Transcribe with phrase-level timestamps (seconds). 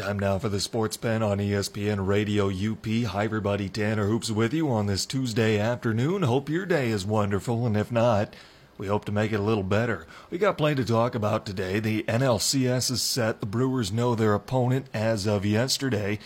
[0.00, 2.86] Time now for the Sports Pen on ESPN Radio UP.
[3.12, 3.68] Hi, everybody.
[3.68, 6.22] Tanner Hoops with you on this Tuesday afternoon.
[6.22, 8.34] Hope your day is wonderful, and if not,
[8.78, 10.06] we hope to make it a little better.
[10.30, 11.80] We got plenty to talk about today.
[11.80, 13.40] The NLCS is set.
[13.40, 16.18] The Brewers know their opponent as of yesterday.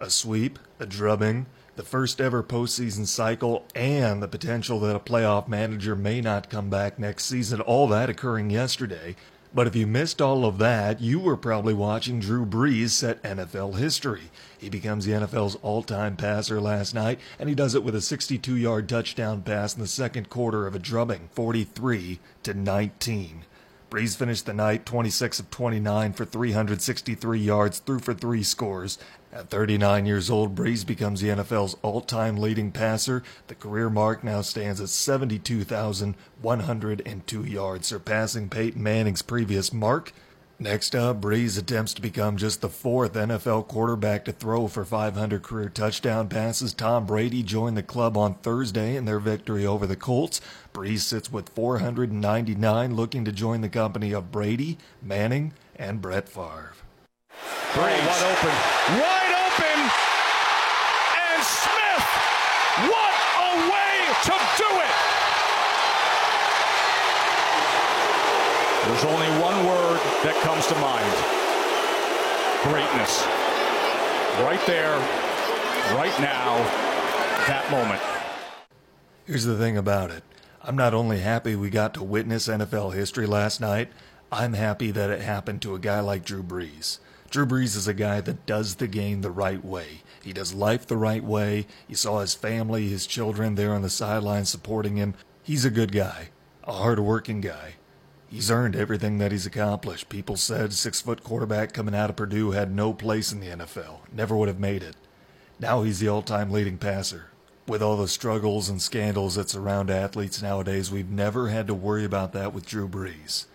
[0.00, 5.46] A sweep, a drubbing, the first ever postseason cycle, and the potential that a playoff
[5.46, 7.60] manager may not come back next season.
[7.60, 9.14] All that occurring yesterday.
[9.52, 13.78] But if you missed all of that, you were probably watching Drew Brees set NFL
[13.78, 14.30] history.
[14.56, 18.00] He becomes the NFL's all time passer last night, and he does it with a
[18.00, 23.44] 62 yard touchdown pass in the second quarter of a drubbing, 43 to 19.
[23.90, 28.98] Brees finished the night 26 of 29 for 363 yards, threw for three scores.
[29.32, 33.22] At 39 years old, Brees becomes the NFL's all time leading passer.
[33.46, 40.12] The career mark now stands at 72,102 yards, surpassing Peyton Manning's previous mark.
[40.58, 45.42] Next up, Brees attempts to become just the fourth NFL quarterback to throw for 500
[45.42, 46.74] career touchdown passes.
[46.74, 50.42] Tom Brady joined the club on Thursday in their victory over the Colts.
[50.74, 56.72] Brees sits with 499, looking to join the company of Brady, Manning, and Brett Favre.
[57.72, 58.06] Brees.
[58.06, 59.19] wide open.
[59.50, 59.78] Open!
[61.26, 62.06] And Smith!
[62.86, 63.94] What a way
[64.26, 64.96] to do it!
[68.86, 71.40] There's only one word that comes to mind
[72.62, 73.24] greatness.
[74.44, 74.98] Right there,
[75.96, 76.56] right now,
[77.48, 78.02] that moment.
[79.26, 80.22] Here's the thing about it
[80.62, 83.88] I'm not only happy we got to witness NFL history last night,
[84.30, 86.98] I'm happy that it happened to a guy like Drew Brees.
[87.30, 90.02] Drew Brees is a guy that does the game the right way.
[90.20, 91.68] He does life the right way.
[91.86, 95.14] You saw his family, his children there on the sidelines supporting him.
[95.44, 96.30] He's a good guy,
[96.64, 97.74] a hard-working guy.
[98.28, 100.08] He's earned everything that he's accomplished.
[100.08, 104.00] People said six foot quarterback coming out of Purdue had no place in the NFL,
[104.12, 104.96] never would have made it.
[105.60, 107.26] Now he's the all time leading passer.
[107.68, 112.04] With all the struggles and scandals that surround athletes nowadays, we've never had to worry
[112.04, 113.46] about that with Drew Brees.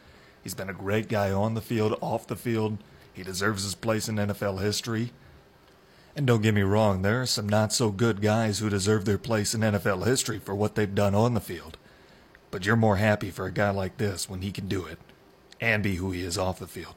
[0.41, 2.77] He's been a great guy on the field, off the field.
[3.15, 5.11] He deserves his place in NFL history.
[6.15, 9.17] And don't get me wrong, there are some not so good guys who deserve their
[9.17, 11.77] place in NFL history for what they've done on the field.
[12.51, 14.97] But you're more happy for a guy like this when he can do it
[15.59, 16.95] and be who he is off the field.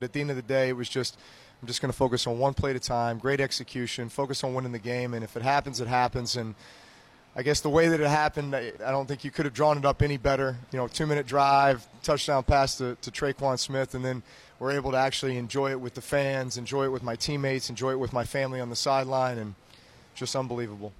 [0.00, 1.18] At the end of the day, it was just
[1.60, 4.52] I'm just going to focus on one play at a time, great execution, focus on
[4.54, 6.36] winning the game, and if it happens, it happens.
[6.36, 6.54] And
[7.34, 9.84] I guess the way that it happened, I don't think you could have drawn it
[9.84, 10.56] up any better.
[10.70, 14.22] You know, two minute drive, touchdown pass to, to Tre'Quan Smith, and then
[14.58, 17.92] we're able to actually enjoy it with the fans, enjoy it with my teammates, enjoy
[17.92, 19.54] it with my family on the sideline, and
[20.14, 20.92] just unbelievable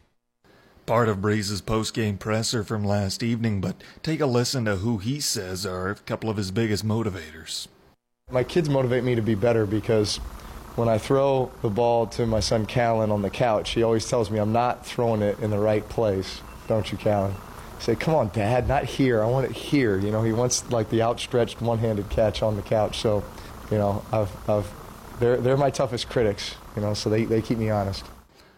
[0.86, 3.74] part of Brees's post-game presser from last evening, but
[4.04, 7.66] take a listen to who he says are a couple of his biggest motivators.
[8.30, 10.18] My kids motivate me to be better because
[10.76, 14.30] when I throw the ball to my son Callen on the couch, he always tells
[14.30, 16.40] me I'm not throwing it in the right place.
[16.68, 17.34] Don't you, Callen?
[17.34, 19.22] I say, come on, Dad, not here.
[19.22, 19.98] I want it here.
[19.98, 22.98] You know, he wants like the outstretched one-handed catch on the couch.
[22.98, 23.24] So,
[23.70, 24.72] you know, I've, I've,
[25.20, 28.04] they're, they're my toughest critics, you know, so they, they keep me honest.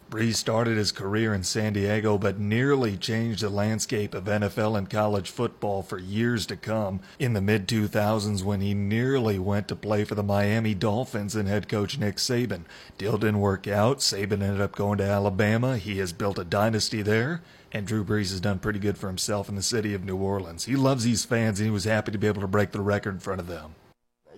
[0.09, 4.89] Brees started his career in San Diego, but nearly changed the landscape of NFL and
[4.89, 6.99] college football for years to come.
[7.19, 11.47] In the mid 2000s, when he nearly went to play for the Miami Dolphins and
[11.47, 12.63] head coach Nick Saban.
[12.97, 13.99] Deal didn't work out.
[13.99, 15.77] Saban ended up going to Alabama.
[15.77, 17.43] He has built a dynasty there.
[17.71, 20.65] And Drew Brees has done pretty good for himself in the city of New Orleans.
[20.65, 23.13] He loves these fans, and he was happy to be able to break the record
[23.13, 23.75] in front of them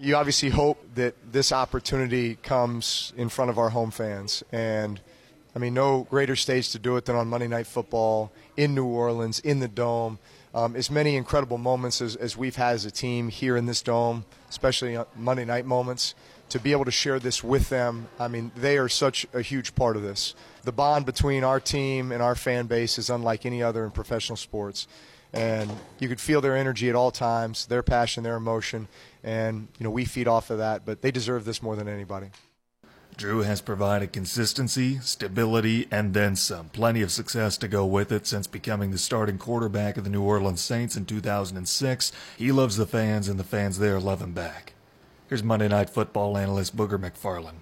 [0.01, 4.43] you obviously hope that this opportunity comes in front of our home fans.
[4.51, 4.99] And
[5.55, 8.85] I mean, no greater stage to do it than on Monday Night Football in New
[8.85, 10.17] Orleans, in the Dome.
[10.55, 13.81] Um, as many incredible moments as, as we've had as a team here in this
[13.83, 16.15] Dome, especially Monday night moments,
[16.49, 18.09] to be able to share this with them.
[18.19, 20.35] I mean, they are such a huge part of this.
[20.63, 24.35] The bond between our team and our fan base is unlike any other in professional
[24.35, 24.87] sports.
[25.33, 28.87] And you could feel their energy at all times, their passion, their emotion,
[29.23, 30.85] and you know we feed off of that.
[30.85, 32.31] But they deserve this more than anybody.
[33.17, 36.69] Drew has provided consistency, stability, and then some.
[36.69, 40.23] Plenty of success to go with it since becoming the starting quarterback of the New
[40.23, 42.11] Orleans Saints in 2006.
[42.37, 44.73] He loves the fans, and the fans there love him back.
[45.29, 47.61] Here's Monday Night Football analyst Booger McFarland.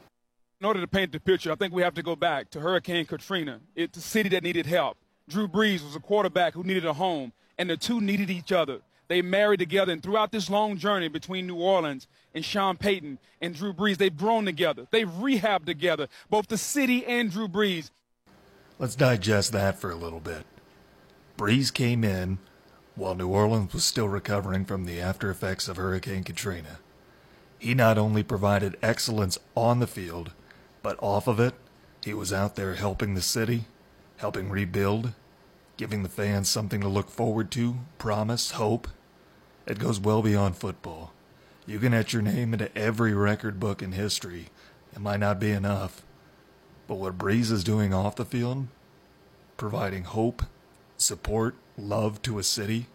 [0.61, 3.05] In order to paint the picture, I think we have to go back to Hurricane
[3.05, 3.59] Katrina.
[3.75, 4.97] It's a city that needed help.
[5.27, 8.79] Drew Brees was a quarterback who needed a home, and the two needed each other.
[9.09, 13.53] They married together, and throughout this long journey between New Orleans and Sean Payton and
[13.53, 14.87] Drew Brees, they've grown together.
[14.91, 17.91] They've rehabbed together, both the city and Drew Brees.
[18.77, 20.45] Let's digest that for a little bit.
[21.37, 22.37] Brees came in
[22.95, 26.79] while New Orleans was still recovering from the after effects of Hurricane Katrina.
[27.57, 30.31] He not only provided excellence on the field,
[30.81, 31.55] but off of it,
[32.03, 33.65] he was out there helping the city,
[34.17, 35.13] helping rebuild,
[35.79, 38.85] giving the fans something to look forward to, promise, hope.
[39.65, 41.13] It goes well beyond football.
[41.65, 44.47] You can etch your name into every record book in history.
[44.91, 46.01] It might not be enough.
[46.85, 48.67] But what Brees is doing off the field,
[49.55, 50.43] providing hope,
[50.97, 52.87] support, love to a city,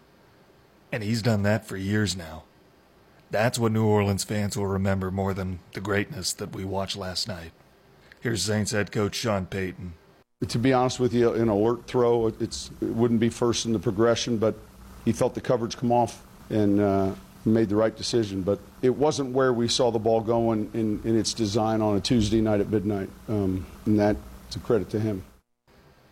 [0.93, 2.43] and he's done that for years now.
[3.31, 7.29] That's what New Orleans fans will remember more than the greatness that we watched last
[7.29, 7.53] night.
[8.21, 9.95] Here's Saints head coach Sean Payton.
[10.49, 13.79] To be honest with you, an alert throw, it's, it wouldn't be first in the
[13.79, 14.57] progression, but
[15.05, 17.13] he felt the coverage come off and uh,
[17.45, 18.43] made the right decision.
[18.43, 22.01] But it wasn't where we saw the ball going in, in its design on a
[22.01, 25.25] Tuesday night at midnight, um, and that's a credit to him.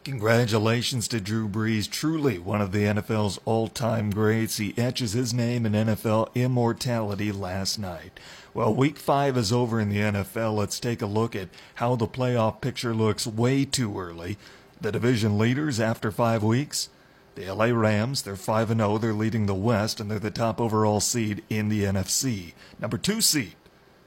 [0.05, 4.57] Congratulations to Drew Brees, truly one of the NFL's all time greats.
[4.57, 8.19] He etches his name in NFL immortality last night.
[8.55, 10.55] Well, week five is over in the NFL.
[10.55, 14.37] Let's take a look at how the playoff picture looks way too early.
[14.79, 16.91] The division leaders after five weeks.
[17.35, 21.01] The LA Rams, they're 5 0, they're leading the West, and they're the top overall
[21.01, 22.53] seed in the NFC.
[22.79, 23.55] Number two seed,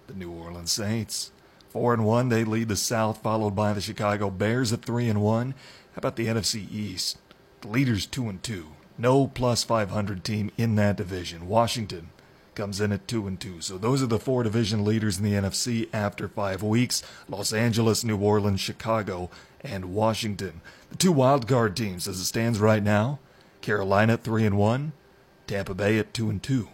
[0.06, 1.31] the New Orleans Saints.
[1.69, 5.24] 4 and 1, they lead the South, followed by the Chicago Bears at 3 and
[5.24, 5.51] 1.
[5.51, 7.18] How about the NFC East?
[7.62, 8.68] The leaders 2 and 2.
[9.00, 11.47] No plus 500 team in that division.
[11.47, 12.12] Washington
[12.56, 13.62] comes in at 2 and 2.
[13.62, 17.04] So those are the four division leaders in the NFC after 5 weeks.
[17.28, 19.30] Los Angeles, New Orleans, Chicago,
[19.62, 20.62] and Washington.
[20.90, 23.19] The two wild card teams as it stands right now,
[23.62, 24.94] Carolina at 3 and 1,
[25.48, 26.69] Tampa Bay at 2 and 2.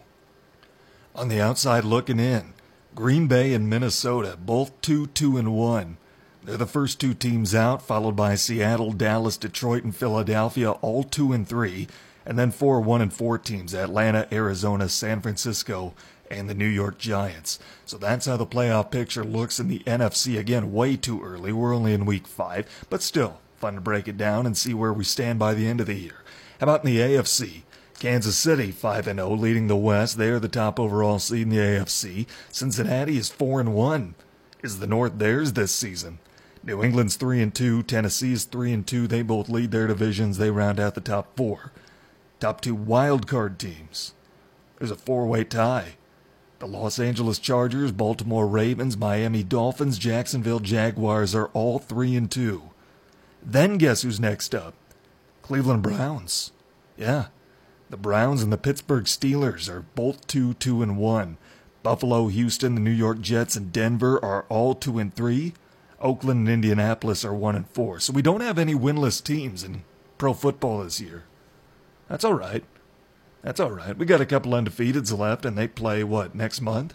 [1.15, 2.53] On the outside looking in,
[2.95, 5.97] Green Bay and Minnesota both 2 2 and 1.
[6.43, 11.33] They're the first two teams out, followed by Seattle, Dallas, Detroit, and Philadelphia, all two
[11.33, 11.87] and three,
[12.25, 15.93] and then four one and four teams: Atlanta, Arizona, San Francisco,
[16.29, 17.59] and the New York Giants.
[17.85, 20.39] So that's how the playoff picture looks in the NFC.
[20.39, 21.51] Again, way too early.
[21.51, 24.93] We're only in week five, but still fun to break it down and see where
[24.93, 26.23] we stand by the end of the year.
[26.59, 27.61] How about in the AFC?
[27.99, 30.17] Kansas City 5 0 leading the West.
[30.17, 32.25] They are the top overall seed in the AFC.
[32.51, 34.15] Cincinnati is 4 1.
[34.63, 36.17] Is the North theirs this season?
[36.63, 39.07] New England's 3 and 2, Tennessee's 3 and 2.
[39.07, 40.37] They both lead their divisions.
[40.37, 41.71] They round out the top 4.
[42.41, 44.15] Top 2 wild card teams.
[44.79, 45.97] There's a four-way tie.
[46.57, 52.63] The Los Angeles Chargers, Baltimore Ravens, Miami Dolphins, Jacksonville Jaguars are all 3 and 2.
[53.43, 54.73] Then guess who's next up?
[55.43, 56.51] Cleveland Browns.
[56.97, 57.27] Yeah.
[57.91, 61.37] The Browns and the Pittsburgh Steelers are both 2 2 and 1.
[61.83, 65.53] Buffalo, Houston, the New York Jets and Denver are all 2 and 3.
[65.99, 67.99] Oakland and Indianapolis are 1 and 4.
[67.99, 69.83] So we don't have any winless teams in
[70.17, 71.25] pro football this year.
[72.11, 72.65] That's all right.
[73.41, 73.97] That's all right.
[73.97, 76.93] We got a couple undefeateds left and they play what next month?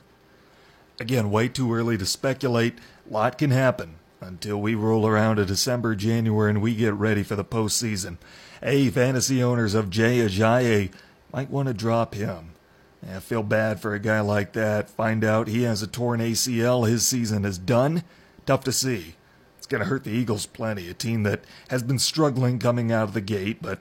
[1.00, 2.74] Again, way too early to speculate.
[3.08, 7.22] A lot can happen until we roll around to December, January, and we get ready
[7.22, 8.18] for the postseason.
[8.62, 10.92] Hey, fantasy owners of Jay Ajayi
[11.32, 12.52] might want to drop him.
[13.10, 14.90] I feel bad for a guy like that.
[14.90, 16.86] Find out he has a torn ACL.
[16.86, 18.04] His season is done.
[18.44, 19.14] Tough to see.
[19.56, 23.08] It's going to hurt the Eagles plenty, a team that has been struggling coming out
[23.08, 23.80] of the gate, but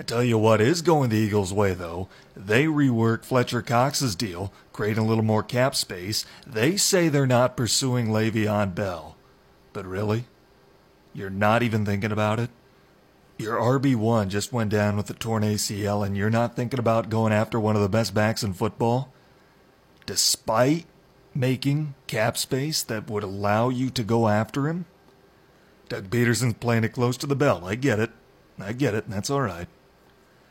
[0.00, 2.08] I tell you what is going the Eagles' way, though.
[2.34, 6.24] They reworked Fletcher Cox's deal, creating a little more cap space.
[6.46, 9.18] They say they're not pursuing Le'Veon Bell.
[9.74, 10.24] But really?
[11.12, 12.48] You're not even thinking about it?
[13.36, 17.34] Your RB1 just went down with a torn ACL, and you're not thinking about going
[17.34, 19.12] after one of the best backs in football?
[20.06, 20.86] Despite
[21.34, 24.86] making cap space that would allow you to go after him?
[25.90, 27.66] Doug Pederson's playing it close to the bell.
[27.66, 28.12] I get it.
[28.58, 29.68] I get it, and that's all right.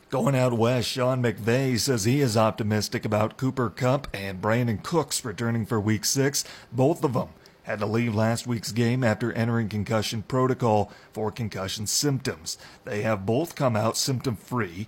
[0.09, 5.23] Going out west, Sean McVay says he is optimistic about Cooper Kupp and Brandin Cooks
[5.23, 6.43] returning for week six.
[6.71, 7.29] Both of them
[7.61, 12.57] had to leave last week's game after entering concussion protocol for concussion symptoms.
[12.85, 14.87] They have both come out symptom free.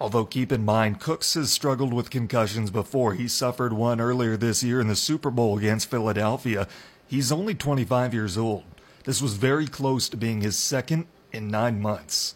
[0.00, 3.12] Although keep in mind, Cooks has struggled with concussions before.
[3.12, 6.66] He suffered one earlier this year in the Super Bowl against Philadelphia.
[7.06, 8.64] He's only 25 years old.
[9.04, 12.34] This was very close to being his second in nine months.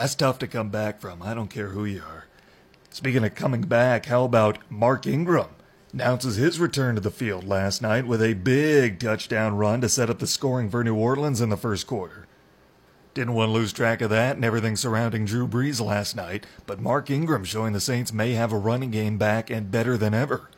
[0.00, 1.22] That's tough to come back from.
[1.22, 2.24] I don't care who you are.
[2.88, 5.50] Speaking of coming back, how about Mark Ingram?
[5.92, 10.08] Announces his return to the field last night with a big touchdown run to set
[10.08, 12.26] up the scoring for New Orleans in the first quarter.
[13.12, 16.80] Didn't want to lose track of that and everything surrounding Drew Brees last night, but
[16.80, 20.48] Mark Ingram showing the Saints may have a running game back and better than ever.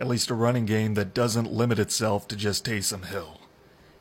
[0.00, 3.37] At least a running game that doesn't limit itself to just Taysom Hill.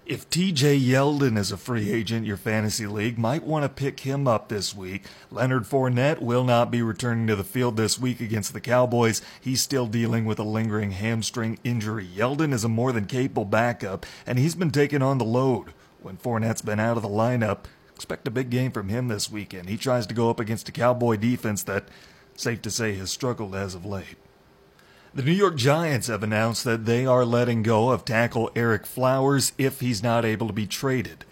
[0.10, 4.26] If TJ Yeldon is a free agent, your fantasy league might want to pick him
[4.26, 5.04] up this week.
[5.30, 9.22] Leonard Fournette will not be returning to the field this week against the Cowboys.
[9.42, 12.08] He's still dealing with a lingering hamstring injury.
[12.08, 15.74] Yeldon is a more than capable backup, and he's been taking on the load.
[16.02, 19.68] When Fournette's been out of the lineup, expect a big game from him this weekend.
[19.68, 21.90] He tries to go up against a Cowboy defense that,
[22.34, 24.16] safe to say, has struggled as of late.
[25.18, 29.52] The New York Giants have announced that they are letting go of tackle Ereck Flowers
[29.58, 31.26] if he's not able to be traded.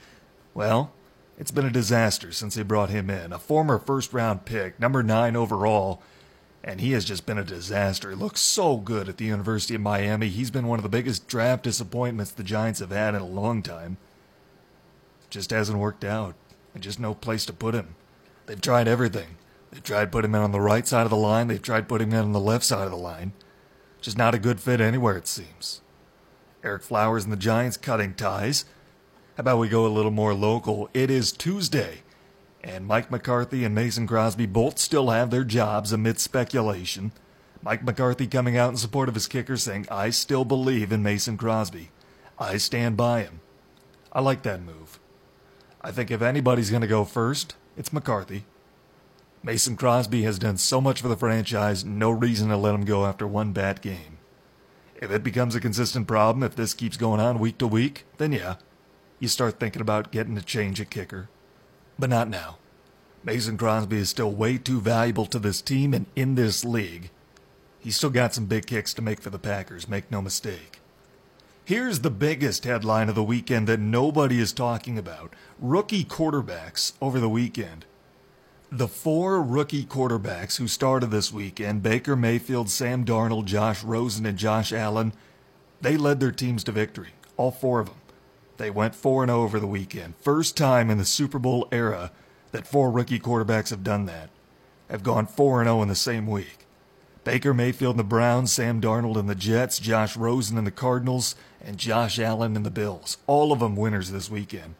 [0.55, 0.91] Well,
[1.37, 3.31] it's been a disaster since they brought him in.
[3.31, 6.01] A former first round pick, number nine overall,
[6.63, 8.09] and he has just been a disaster.
[8.09, 10.29] He looks so good at the University of Miami.
[10.29, 13.61] He's been one of the biggest draft disappointments the Giants have had in a long
[13.61, 13.97] time.
[15.29, 16.33] Just hasn't worked out,
[16.73, 17.93] and just no place to put him.
[18.47, 19.37] They've tried everything.
[19.69, 22.09] They've tried putting him in on the right side of the line, they've tried putting
[22.09, 23.33] him in on the left side of the line.
[24.05, 25.81] Just not a good fit anywhere, it seems.
[26.61, 28.63] Ereck Flowers and the Giants cutting ties.
[29.35, 30.91] How about we go a little more local?
[30.93, 32.03] It is Tuesday,
[32.63, 37.13] and Mike McCarthy and Mason Crosby both still have their jobs amid speculation.
[37.63, 41.35] Mike McCarthy coming out in support of his kicker saying, I still believe in Mason
[41.35, 41.89] Crosby.
[42.37, 43.39] I stand by him.
[44.13, 44.99] I like that move.
[45.81, 48.45] I think if anybody's going to go first, it's McCarthy.
[49.45, 53.05] Mason Crosby has done so much for the franchise, no reason to let him go
[53.05, 54.17] after one bad game.
[54.95, 58.31] If it becomes a consistent problem, if this keeps going on week to week, then
[58.31, 58.55] yeah,
[59.19, 61.29] you start thinking about getting a change at kicker.
[61.99, 62.57] But not now.
[63.23, 67.11] Mason Crosby is still way too valuable to this team and in this league.
[67.77, 70.79] He's still got some big kicks to make for the Packers, make no mistake.
[71.63, 77.19] Here's the biggest headline of the weekend that nobody is talking about rookie quarterbacks over
[77.19, 77.85] the weekend.
[78.71, 84.37] The four rookie quarterbacks who started this weekend Baker Mayfield, Sam Darnold, Josh Rosen, and
[84.37, 85.13] Josh Allen
[85.81, 87.09] they led their teams to victory.
[87.37, 87.97] All four of them.
[88.57, 90.15] They went 4 0 over the weekend.
[90.19, 92.11] First time in the Super Bowl era
[92.51, 94.29] that four rookie quarterbacks have done that.
[94.89, 96.65] Have gone 4 0 in the same week.
[97.23, 101.35] Baker Mayfield and the Browns, Sam Darnold and the Jets, Josh Rosen and the Cardinals,
[101.63, 103.17] and Josh Allen and the Bills.
[103.27, 104.75] All of them winners this weekend.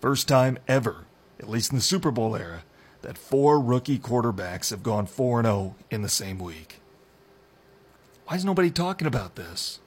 [0.00, 1.06] First time ever,
[1.38, 2.62] at least in the Super Bowl era,
[3.02, 6.80] that four rookie quarterbacks have gone 4 0 in the same week.
[8.26, 9.80] Why is nobody talking about this?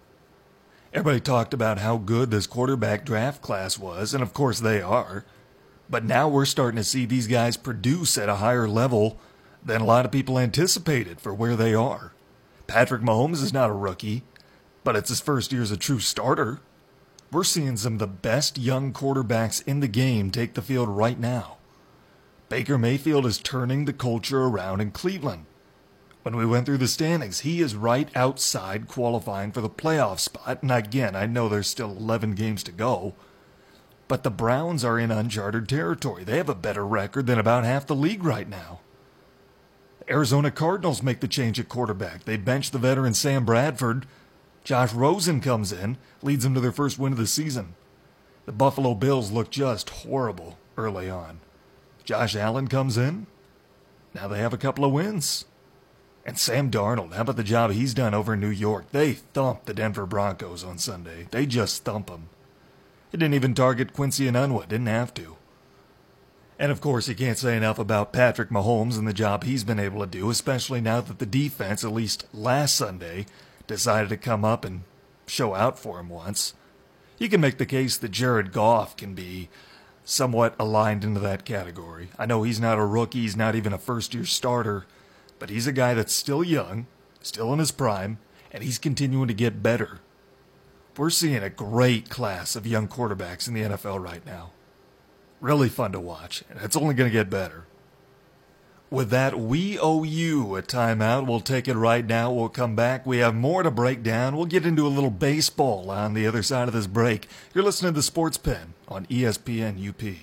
[0.94, 5.26] Everybody talked about how good this quarterback draft class was, and of course they are.
[5.90, 9.20] But now we're starting to see these guys produce at a higher level
[9.66, 12.14] than a lot of people anticipated for where they are.
[12.68, 14.24] Patrick Mahomes is not a rookie,
[14.84, 16.60] but it's his first year as a true starter.
[17.32, 21.20] We're seeing some of the best young quarterbacks in the game take the field right
[21.20, 21.58] now.
[22.54, 25.48] Baker Mayfield is turning the culture around in Cleveland.
[26.22, 30.62] When we went through the standings, he is right outside qualifying for the playoff spot.
[30.62, 33.16] And again, I know there's still 11 games to go.
[34.08, 36.24] But the Browns are in uncharted territory.
[36.24, 38.82] They have a better record than about half the league right now.
[40.08, 42.26] Arizona Cardinals make the change at quarterback.
[42.26, 44.06] They bench the veteran Sam Bradford.
[44.64, 47.74] Josh Rosen comes in, leads them to their first win of the season.
[48.46, 51.40] The Buffalo Bills look just horrible early on.
[52.04, 53.28] Josh Allen comes in.
[54.14, 55.46] Now they have a couple of wins.
[56.26, 58.92] And Sam Darnold, how about the job he's done over in New York?
[58.92, 61.28] They thumped the Denver Broncos on Sunday.
[61.32, 62.30] They just thump them.
[63.12, 64.68] It didn't even target Quincy Enunwa.
[64.68, 65.36] Didn't have to.
[66.58, 69.80] And of course, you can't say enough about Patrick Mahomes and the job he's been
[69.80, 73.26] able to do, especially now that the defense, at least last Sunday,
[73.68, 74.84] decided to come up and
[75.28, 76.54] show out for him once.
[77.18, 79.50] You can make the case that Jared Goff can be
[80.06, 82.10] somewhat aligned into that category.
[82.18, 84.86] I know he's not a rookie, he's not even a first year starter,
[85.40, 86.88] but he's a guy that's still young,
[87.22, 88.20] still in his prime,
[88.52, 90.00] and he's continuing to get better.
[90.96, 94.52] We're seeing a great class of young quarterbacks in the NFL right now.
[95.42, 97.66] Really fun to watch, and it's only going to get better.
[98.94, 101.26] With that, we owe you a timeout.
[101.26, 102.32] We'll take it right now.
[102.32, 103.08] We'll come back.
[103.08, 104.38] We have more to break down.
[104.38, 107.28] We'll get into a little baseball on the other side of this break.
[107.56, 110.16] You're listening to the Sports Pen on ESPN UP.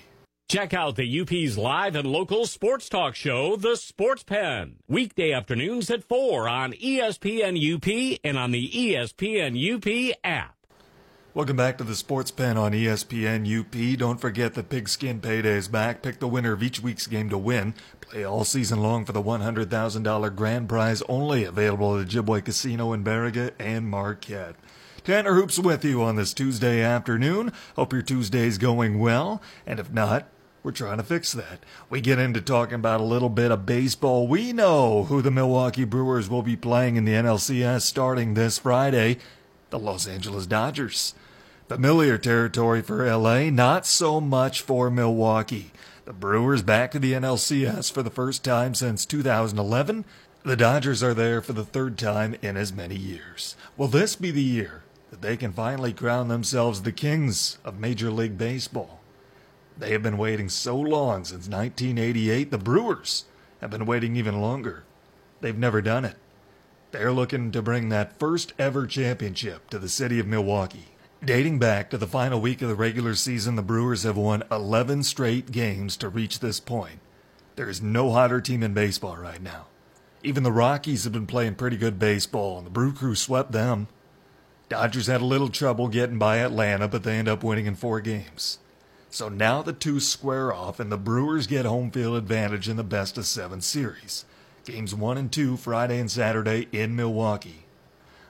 [0.49, 5.91] Check out the UP's live and local sports talk show, The Sports Pen, weekday afternoons
[5.91, 10.55] at 4 on ESPN UP and on the ESPN UP app.
[11.33, 13.97] Welcome back to the Sports Pen on ESPN UP.
[13.97, 16.03] Don't forget the Pigskin Payday is back.
[16.03, 17.73] Pick the winner of each week's game to win.
[18.11, 22.93] Play all season long for the $100,000 grand prize only available at the Ojibway Casino
[22.93, 24.57] in Baraga and Marquette.
[25.05, 27.53] Tanner Hoops with you on this Tuesday afternoon.
[27.77, 30.27] Hope your Tuesday's going well, and if not,
[30.65, 31.61] we're trying to fix that.
[31.89, 34.27] We get into talking about a little bit of baseball.
[34.27, 39.19] We know who the Milwaukee Brewers will be playing in the NLCS starting this Friday
[39.71, 41.15] the Los Angeles Dodgers.
[41.69, 45.71] Familiar territory for LA, not so much for Milwaukee.
[46.11, 50.05] The Brewers back to the NLCS for the first time since 2011.
[50.43, 53.55] The Dodgers are there for the third time in as many years.
[53.77, 58.11] Will this be the year that they can finally crown themselves the kings of Major
[58.11, 58.99] League Baseball?
[59.79, 62.51] They have been waiting so long since 1988.
[62.51, 63.27] The Brewers
[63.61, 64.83] have been waiting even longer.
[65.41, 66.17] They've never done it.
[66.91, 70.90] They're looking to bring that first ever championship to the city of Milwaukee.
[71.23, 75.03] Dating back to the final week of the regular season, the Brewers have won 11
[75.03, 76.99] straight games to reach this point.
[77.57, 79.67] There is no hotter team in baseball right now.
[80.23, 83.89] Even the Rockies have been playing pretty good baseball, and the Brew Crew swept them.
[84.71, 88.01] Dodgers had a little trouble getting by Atlanta, but they end up winning in four
[88.01, 88.59] games.
[89.11, 92.83] So now the two square off, and the Brewers get home field advantage in the
[92.83, 94.25] best of seven series.
[94.65, 97.67] Games one and two Friday and Saturday in Milwaukee.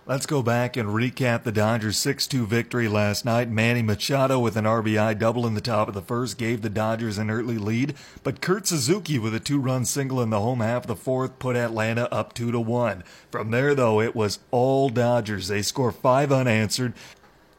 [0.06, 3.50] Let's go back and recap the Dodgers 6 2 victory last night.
[3.50, 7.18] Manny Machado with an RBI double in the top of the first gave the Dodgers
[7.18, 10.84] an early lead, but Kurt Suzuki with a two run single in the home half
[10.84, 13.04] of the fourth put Atlanta up 2 to 1.
[13.30, 15.48] From there, though, it was all Dodgers.
[15.48, 16.94] They score five unanswered.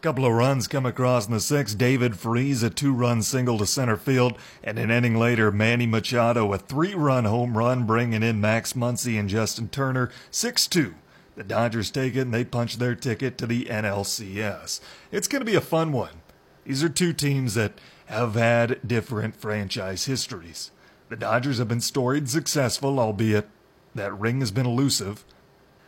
[0.02, 1.78] Couple of runs come across in the sixth.
[1.78, 4.36] David Freese, a two run single to center field.
[4.64, 9.20] And an inning later, Manny Machado, a three run home run, bringing in Max Muncy
[9.20, 10.10] and Justin Turner.
[10.32, 10.96] 6 2.
[11.36, 14.82] The Dodgers take it and they punch their ticket to the NLCS.
[15.12, 16.22] It's going to be a fun one.
[16.66, 17.74] These are two teams that
[18.08, 20.72] have had different franchise histories.
[21.10, 23.50] The Dodgers have been storied successful, albeit
[23.96, 25.26] that ring has been elusive.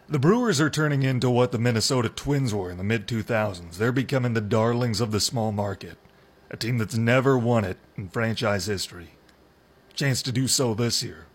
[0.07, 3.77] The Brewers are turning into what the Minnesota Twins were in the mid 2000s.
[3.77, 5.97] They're becoming the darlings of the small market,
[6.49, 9.11] a team that's never won it in franchise history.
[9.93, 11.27] Chance to do so this year.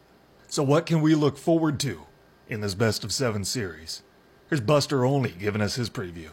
[0.49, 2.08] So, what can we look forward to
[2.49, 4.03] in this best of seven series?
[4.49, 6.31] Here's Buster Olney giving us his preview.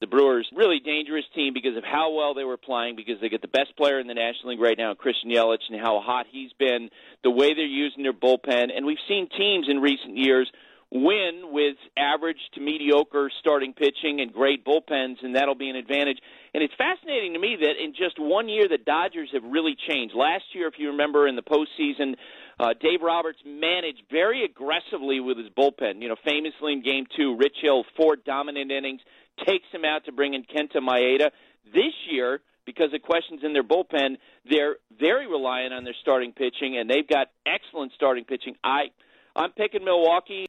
[0.00, 3.42] The Brewers, really dangerous team because of how well they were playing, because they get
[3.42, 6.52] the best player in the National League right now, Christian Yelich, and how hot he's
[6.58, 6.88] been,
[7.22, 8.68] the way they're using their bullpen.
[8.74, 10.50] And we've seen teams in recent years
[10.92, 16.18] win with average to mediocre starting pitching and great bullpens, and that'll be an advantage.
[16.52, 20.14] And it's fascinating to me that in just one year, the Dodgers have really changed.
[20.16, 22.16] Last year, if you remember, in the postseason,
[22.58, 26.02] uh, Dave Roberts managed very aggressively with his bullpen.
[26.02, 29.00] You know, famously in Game Two, Rich Hill four dominant innings
[29.46, 31.30] takes him out to bring in Kenta Maeda.
[31.72, 34.16] This year, because of questions in their bullpen,
[34.48, 38.56] they're very reliant on their starting pitching, and they've got excellent starting pitching.
[38.64, 38.90] I,
[39.36, 40.46] I'm picking Milwaukee.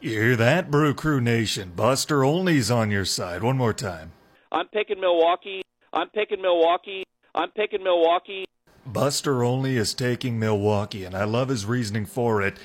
[0.00, 1.72] You hear that, Brew Crew Nation?
[1.74, 3.42] Buster Olney's on your side.
[3.42, 4.12] One more time.
[4.52, 5.62] I'm picking Milwaukee.
[5.92, 7.04] I'm picking Milwaukee.
[7.34, 8.44] I'm picking Milwaukee.
[8.86, 12.58] Buster Olney is taking Milwaukee, and I love his reasoning for it.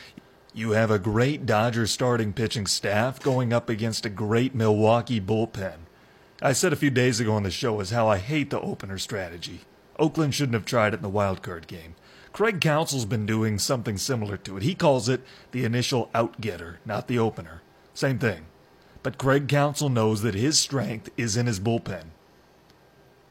[0.54, 5.78] You have a great Dodgers starting pitching staff going up against a great Milwaukee bullpen.
[6.42, 8.98] I said a few days ago on the show is how I hate the opener
[8.98, 9.62] strategy.
[9.98, 11.96] Oakland shouldn't have tried it in the wild card game.
[12.32, 14.64] Craig Counsell's been doing something similar to it.
[14.64, 17.62] He calls it the initial outgetter, not the opener.
[17.94, 18.46] Same thing.
[19.02, 22.06] But Craig Counsell knows that his strength is in his bullpen.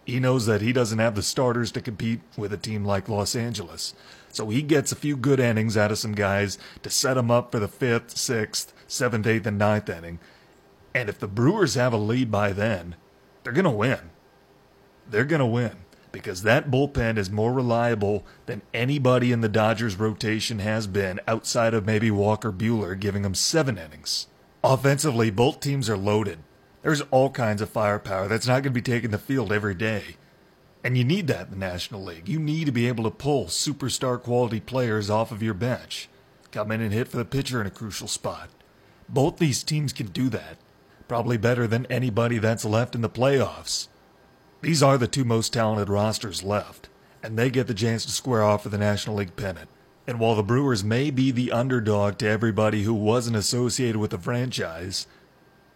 [0.04, 3.36] He knows that he doesn't have the starters to compete with a team like Los
[3.36, 3.94] Angeles.
[4.30, 7.52] So he gets a few good innings out of some guys to set them up
[7.52, 10.18] for the fifth, sixth, seventh, eighth, and ninth inning.
[10.94, 12.96] And if the Brewers have a lead by then,
[13.42, 14.10] they're going to win.
[15.08, 15.76] They're going to win
[16.12, 21.74] because that bullpen is more reliable than anybody in the Dodgers rotation has been outside
[21.74, 24.26] of maybe Walker Buehler giving them seven innings.
[24.62, 26.38] Offensively, both teams are loaded.
[26.82, 30.16] There's all kinds of firepower that's not going to be taking the field every day.
[30.84, 32.28] And you need that in the National League.
[32.28, 36.08] You need to be able to pull superstar quality players off of your bench,
[36.52, 38.48] come in and hit for the pitcher in a crucial spot.
[39.08, 40.58] Both these teams can do that,
[41.08, 43.88] probably better than anybody that's left in the playoffs.
[44.60, 46.88] These are the two most talented rosters left,
[47.22, 49.68] and they get the chance to square off for the National League pennant.
[50.06, 54.18] And while the Brewers may be the underdog to everybody who wasn't associated with the
[54.18, 55.06] franchise,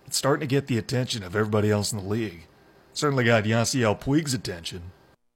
[0.07, 2.49] it's starting to get the attention of everybody else in the league.
[2.93, 4.91] Certainly got Yasiel Puig's attention.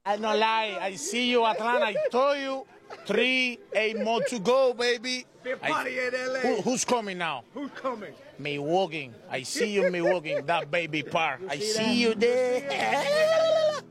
[0.05, 0.77] I no lie.
[0.81, 1.85] I see you, Atlanta.
[1.85, 2.65] I told you.
[3.05, 5.25] Three, eight more to go, baby.
[5.63, 7.43] I, who, who's coming now?
[7.53, 8.13] Who's coming?
[8.37, 9.11] Milwaukee.
[9.29, 10.39] I see you, Milwaukee.
[10.41, 11.41] That baby park.
[11.49, 13.81] I see you there.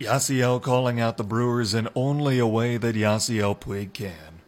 [0.00, 4.40] Yasiel calling out the Brewers in only a way that Yasiel Puig can.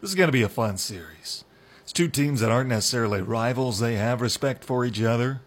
[0.00, 1.44] This is going to be a fun series.
[1.82, 3.78] It's two teams that aren't necessarily rivals.
[3.78, 5.40] They have respect for each other,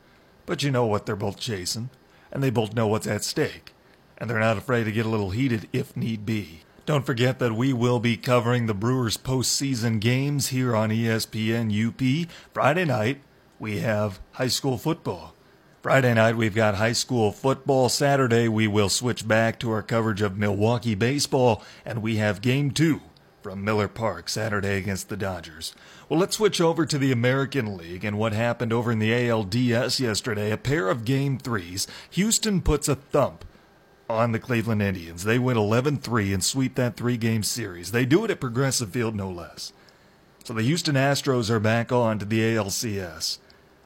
[0.46, 1.90] but you know what they're both chasing,
[2.32, 3.74] and they both know what's at stake,
[4.18, 6.62] and they're not afraid to get a little heated if need be.
[6.86, 12.30] Don't forget that we will be covering the Brewers postseason games here on ESPN UP.
[12.54, 13.22] Friday night,
[13.58, 15.34] we have high school football.
[15.82, 17.90] Friday night, we've got high school football.
[17.90, 22.70] Saturday, we will switch back to our coverage of Milwaukee baseball, and we have game
[22.70, 23.02] two
[23.42, 25.74] from Miller Park Saturday against the Dodgers.
[26.08, 30.00] Well, let's switch over to the American League and what happened over in the ALDS
[30.00, 30.52] yesterday.
[30.52, 31.88] A pair of game threes.
[32.12, 33.44] Houston puts a thump
[34.10, 35.24] on the Cleveland Indians.
[35.24, 37.92] They win 11 3 and sweep that three game series.
[37.92, 39.74] They do it at Progressive Field, no less.
[40.44, 43.40] So the Houston Astros are back on to the ALCS.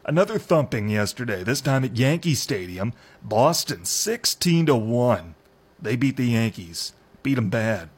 [0.05, 2.93] Another thumping yesterday, this time at Yankee Stadium.
[3.23, 5.35] Boston 16 to 1.
[5.81, 6.93] They beat the Yankees.
[7.23, 7.89] Beat them bad.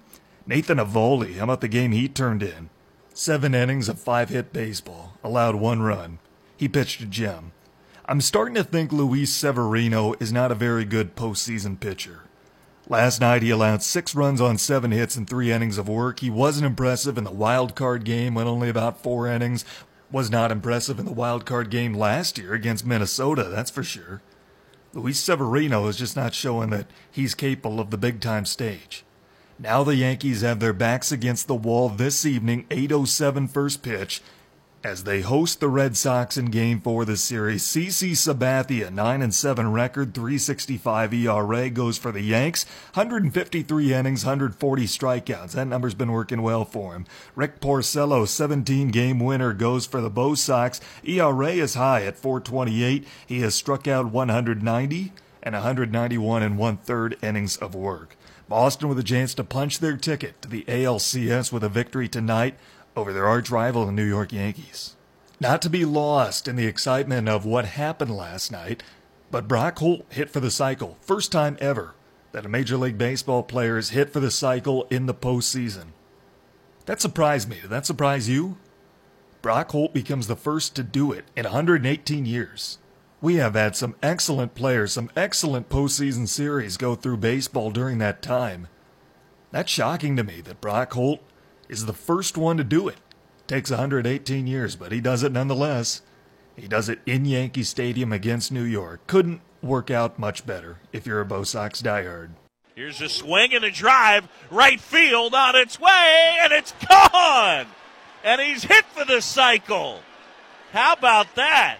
[0.45, 2.69] Nathan Eovaldi, how about the game he turned in?
[3.13, 6.19] Seven innings of five hit baseball, allowed one run.
[6.57, 7.51] He pitched a gem.
[8.11, 12.23] I'm starting to think Luis Severino is not a very good postseason pitcher.
[12.89, 16.19] Last night he allowed six runs on seven hits and three innings of work.
[16.19, 19.63] He wasn't impressive in the wild card game, went only about four innings,
[20.11, 24.21] was not impressive in the wild card game last year against Minnesota, that's for sure.
[24.91, 29.05] Luis Severino is just not showing that he's capable of the big time stage.
[29.57, 34.21] Now the Yankees have their backs against the wall this evening, 8:07 first pitch,
[34.83, 37.63] as they host the Red Sox in Game 4 of the series.
[37.63, 44.85] CC Sabathia, 9 and 7 record, 365 ERA goes for the Yanks, 153 innings, 140
[44.85, 45.51] strikeouts.
[45.51, 47.05] That number's been working well for him.
[47.35, 50.81] Rick Porcello, 17 game winner, goes for the Bo Sox.
[51.03, 53.07] ERA is high at 428.
[53.27, 55.11] He has struck out 190
[55.43, 58.17] and 191 and one third innings of work.
[58.49, 62.55] Boston with a chance to punch their ticket to the ALCS with a victory tonight
[62.95, 64.95] over their arch rival, the New York Yankees.
[65.39, 68.83] Not to be lost in the excitement of what happened last night,
[69.31, 70.97] but Brock Holt hit for the cycle.
[71.01, 71.95] First time ever
[72.31, 75.87] that a Major League Baseball player has hit for the cycle in the postseason.
[76.85, 77.59] That surprised me.
[77.61, 78.57] Did that surprise you?
[79.41, 82.77] Brock Holt becomes the first to do it in 118 years.
[83.21, 88.21] We have had some excellent players, some excellent postseason series go through baseball during that
[88.21, 88.67] time.
[89.51, 91.21] That's shocking to me that Brock Holt
[91.71, 92.97] is the first one to do it.
[93.47, 96.01] Takes 118 years, but he does it nonetheless.
[96.55, 99.07] He does it in Yankee Stadium against New York.
[99.07, 102.31] Couldn't work out much better if you're a Bo Sox diehard.
[102.75, 107.67] Here's a swing and a drive, right field on its way, and it's gone!
[108.23, 110.01] And he's hit for the cycle.
[110.71, 111.77] How about that?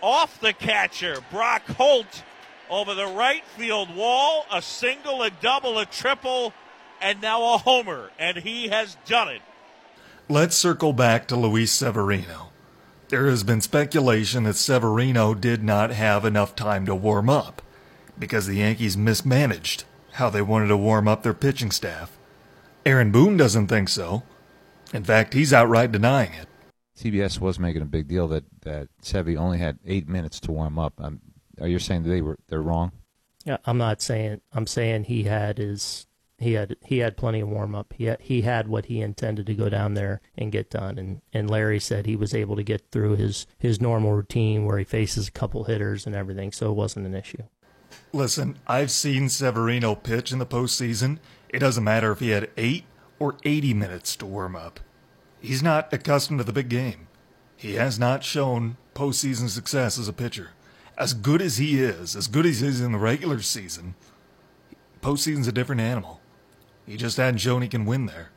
[0.00, 2.24] Off the catcher, Brock Holt
[2.68, 6.54] over the right field wall, a single, a double, a triple,
[7.00, 9.42] and now a homer, and he has done it.
[10.28, 12.50] Let's circle back to Luis Severino.
[13.08, 17.60] There has been speculation that Severino did not have enough time to warm up
[18.18, 22.16] because the Yankees mismanaged how they wanted to warm up their pitching staff.
[22.86, 24.22] Aaron Boone doesn't think so.
[24.92, 26.46] In fact, he's outright denying it.
[26.96, 30.78] CBS was making a big deal that that Sevy only had eight minutes to warm
[30.78, 30.94] up.
[30.98, 31.20] Um,
[31.60, 32.92] are you saying they were they're wrong?
[33.44, 34.40] Yeah, I'm not saying.
[34.52, 36.06] I'm saying he had his
[36.40, 37.92] he had he had plenty of warm up.
[37.96, 40.98] He had, he had what he intended to go down there and get done.
[40.98, 44.78] And and Larry said he was able to get through his his normal routine where
[44.78, 47.42] he faces a couple hitters and everything, so it wasn't an issue.
[48.12, 51.18] Listen, I've seen Severino pitch in the postseason.
[51.50, 52.84] It doesn't matter if he had eight
[53.18, 54.80] or 80 minutes to warm up.
[55.40, 57.08] He's not accustomed to the big game.
[57.56, 60.50] He has not shown postseason success as a pitcher.
[60.96, 63.94] As good as he is, as good as he is in the regular season,
[65.02, 66.19] postseason's a different animal.
[66.86, 68.30] He just hadn't shown he can win there.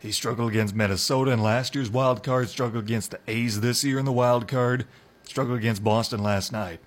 [0.00, 3.98] He struggled against Minnesota in last year's wild card, struggled against the A's this year
[3.98, 4.86] in the wild card,
[5.24, 6.80] struggled against Boston last night.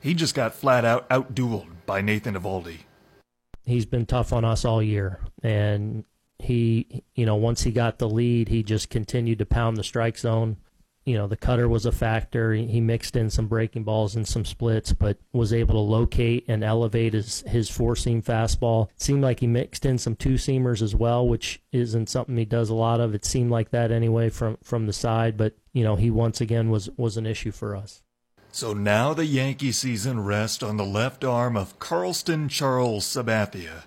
[0.00, 2.78] He just got flat out outdueled by Nathan Eovaldi.
[3.64, 6.04] He's been tough on us all year, and
[6.38, 10.18] he, you know, once he got the lead, he just continued to pound the strike
[10.18, 10.56] zone
[11.08, 12.52] you know, the cutter was a factor.
[12.52, 16.62] He mixed in some breaking balls and some splits, but was able to locate and
[16.62, 18.90] elevate his, his four seam fastball.
[18.90, 22.44] It seemed like he mixed in some two seamers as well, which isn't something he
[22.44, 23.14] does a lot of.
[23.14, 26.68] It seemed like that anyway from, from the side, but, you know, he once again
[26.68, 28.02] was, was an issue for us.
[28.52, 33.84] So now the Yankee season rests on the left arm of Carsten Charles Sabathia.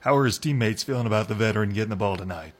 [0.00, 2.52] How are his teammates feeling about the veteran getting the ball tonight?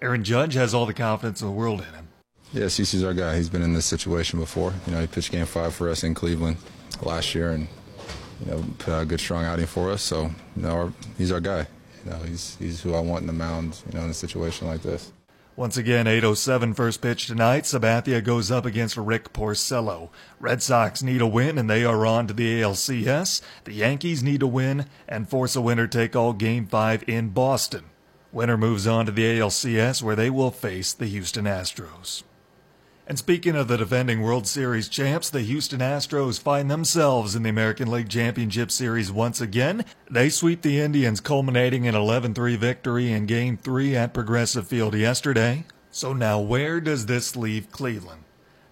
[0.00, 2.05] Aaron Judge has all the confidence in the world in him.
[2.52, 3.36] Yeah, CC's our guy.
[3.36, 4.72] He's been in this situation before.
[4.86, 6.56] You know, he pitched Game Five for us in Cleveland
[7.02, 7.68] last year, and
[8.44, 10.02] you know, put out a good, strong outing for us.
[10.02, 11.66] So, you know, our, he's our guy.
[12.04, 13.82] You know, he's he's who I want in the mound.
[13.86, 15.12] You know, in a situation like this.
[15.56, 17.62] Once again, 8.07 first pitch tonight.
[17.62, 20.10] Sabathia goes up against Rick Porcello.
[20.38, 23.40] Red Sox need a win, and they are on to the ALCS.
[23.64, 27.84] The Yankees need a win and force a winner take all Game 5 in Boston.
[28.32, 32.22] Winner moves on to the ALCS, where they will face the Houston Astros.
[33.08, 37.50] And speaking of the defending World Series champs, the Houston Astros find themselves in the
[37.50, 39.84] American League Championship Series once again.
[40.10, 44.96] They sweep the Indians, culminating in 11 3 victory in Game 3 at Progressive Field
[44.96, 45.64] yesterday.
[45.92, 48.24] So now, where does this leave Cleveland?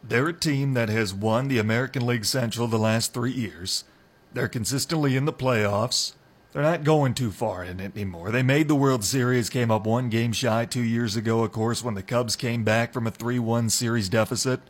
[0.02, 3.84] They're a team that has won the American League Central the last three years.
[4.32, 6.14] They're consistently in the playoffs.
[6.54, 8.30] They're not going too far in it anymore.
[8.30, 11.82] They made the World Series, came up one game shy two years ago, of course,
[11.82, 14.60] when the Cubs came back from a 3 1 series deficit.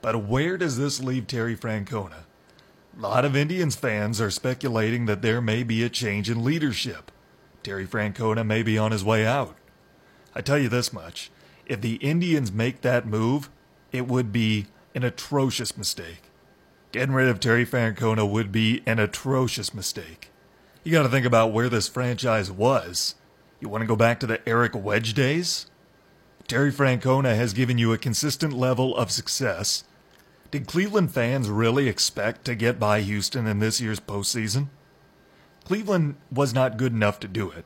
[0.00, 2.22] But where does this leave Terry Francona?
[2.96, 7.10] A lot of Indians fans are speculating that there may be a change in leadership.
[7.64, 9.56] Terry Francona may be on his way out.
[10.36, 11.32] I tell you this much
[11.66, 13.50] if the Indians make that move,
[13.90, 16.30] it would be an atrocious mistake.
[16.92, 20.28] Getting rid of Terry Francona would be an atrocious mistake.
[20.84, 23.14] You got to think about where this franchise was.
[23.60, 25.70] You want to go back to the Eric Wedge days?
[26.48, 29.84] Terry Francona has given you a consistent level of success.
[30.50, 34.70] Did Cleveland fans really expect to get by Houston in this year's postseason?
[35.64, 37.64] Cleveland was not good enough to do it.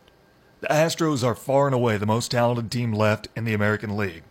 [0.60, 4.24] The Astros are far and away the most talented team left in the American League.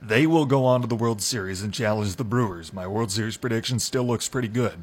[0.00, 2.72] They will go on to the World Series and challenge the Brewers.
[2.72, 4.82] My World Series prediction still looks pretty good.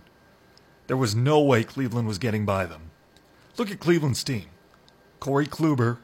[0.85, 2.90] There was no way Cleveland was getting by them.
[3.57, 4.45] Look at Cleveland's team
[5.19, 5.97] Corey Kluber,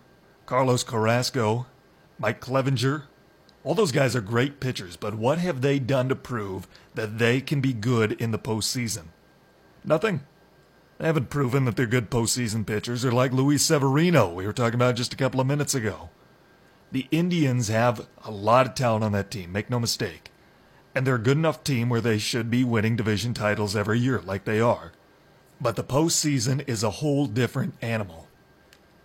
[0.45, 1.65] Carlos Carrasco,
[2.19, 3.03] Mike Clevinger.
[3.63, 7.41] All those guys are great pitchers, but what have they done to prove that they
[7.41, 9.07] can be good in the postseason?
[9.83, 10.21] Nothing.
[10.97, 13.01] They haven't proven that they're good postseason pitchers.
[13.01, 16.09] They're like Luis Severino, we were talking about just a couple of minutes ago.
[16.91, 20.31] The Indians have a lot of talent on that team, make no mistake.
[20.95, 24.21] And they're a good enough team where they should be winning division titles every year,
[24.21, 24.93] like they are.
[25.59, 28.27] But the postseason is a whole different animal.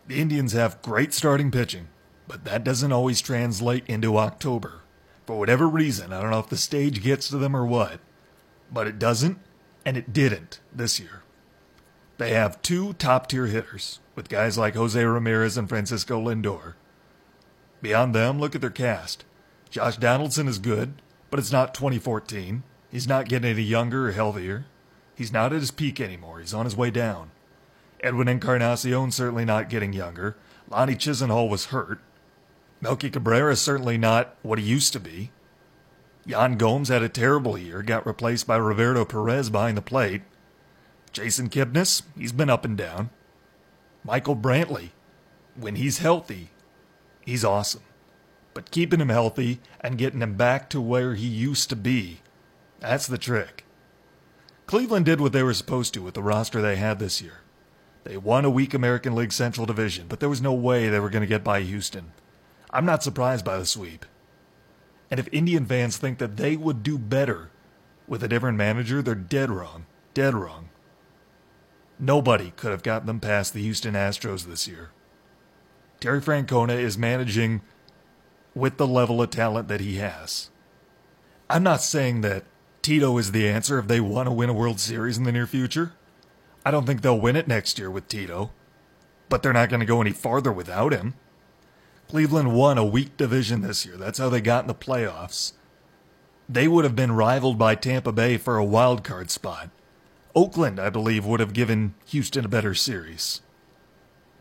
[0.07, 1.89] The Indians have great starting pitching,
[2.29, 4.83] but that doesn't always translate into October.
[5.27, 8.01] For whatever reason, I don't know if the stage gets to them or what,
[8.71, 9.39] but it doesn't,
[9.85, 11.23] and it didn't this year.
[12.19, 16.75] They have two top tier hitters, with guys like Jose Ramirez and Francisco Lindor.
[17.81, 19.25] Beyond them, look at their cast.
[19.71, 22.63] Josh Donaldson is good, but it's not 2014.
[22.91, 24.67] He's not getting any younger or healthier.
[25.15, 26.41] He's not at his peak anymore.
[26.41, 27.31] He's on his way down.
[28.01, 30.37] Edwin Encarnacion certainly not getting younger.
[30.69, 32.01] Lonnie Chisenhall was hurt.
[32.81, 35.31] Melky Cabrera certainly not what he used to be.
[36.27, 40.23] Yan Gomes had a terrible year, got replaced by Roberto Perez behind the plate.
[41.13, 43.11] Jason Kipnis, he's been up and down.
[44.05, 44.91] Michael Brantley,
[45.55, 46.51] when he's healthy,
[47.21, 47.83] he's awesome.
[48.55, 52.21] But keeping him healthy and getting him back to where he used to be,
[52.81, 53.65] that's the trick.
[54.67, 57.41] Cleveland did what they were supposed to with the roster they had this year.
[58.05, 61.11] They won a weak American League Central Division, but there was no way they were
[61.11, 62.13] going to get by Houston.
[62.71, 64.07] I'm not surprised by the sweep.
[65.11, 67.51] And if Indian fans think that they would do better
[68.09, 69.87] with a different manager, they're dead wrong.
[70.15, 70.71] Dead wrong.
[71.99, 74.91] Nobody could have gotten them past the Houston Astros this year.
[76.01, 77.61] Terry Francona is managing
[78.55, 80.51] with the level of talent that he has.
[81.49, 82.45] I'm not saying that
[82.83, 85.47] Tito is the answer if they want to win a World Series in the near
[85.47, 85.93] future.
[86.67, 88.51] I don't think they'll win it next year with Tito,
[89.29, 91.15] but they're not going to go any farther without him.
[92.09, 93.97] Cleveland won a weak division this year.
[93.97, 95.53] That's how they got in the playoffs.
[96.49, 99.71] They would have been rivaled by Tampa Bay for a wild card spot.
[100.35, 103.43] Oakland, I believe, would have given Houston a better series.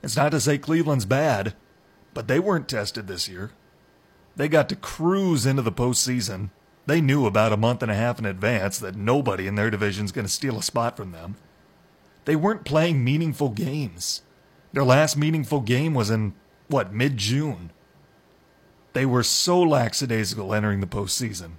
[0.01, 1.53] It's not to say Cleveland's bad,
[2.15, 3.51] but they weren't tested this year.
[4.35, 6.49] They got to cruise into the postseason
[6.91, 10.03] they knew about a month and a half in advance that nobody in their division
[10.03, 11.37] is going to steal a spot from them.
[12.25, 14.23] They weren't playing meaningful games.
[14.73, 16.33] Their last meaningful game was in,
[16.67, 17.71] what, mid June.
[18.91, 21.51] They were so lackadaisical entering the postseason.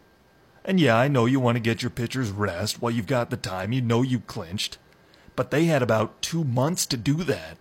[0.67, 3.39] And yeah, I know you want to get your pitchers rest while you've got the
[3.39, 3.73] time.
[3.73, 4.77] You know you clinched.
[5.35, 7.57] But they had about two months to do that.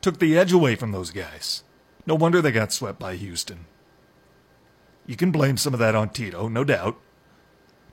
[0.00, 1.62] Took the edge away from those guys.
[2.06, 3.66] No wonder they got swept by Houston.
[5.12, 6.98] You can blame some of that on Tito, no doubt.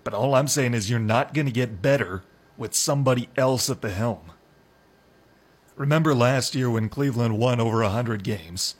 [0.05, 2.23] But all I'm saying is you're not going to get better
[2.55, 4.31] with somebody else at the helm.
[5.75, 8.75] Remember last year when Cleveland won over 100 games?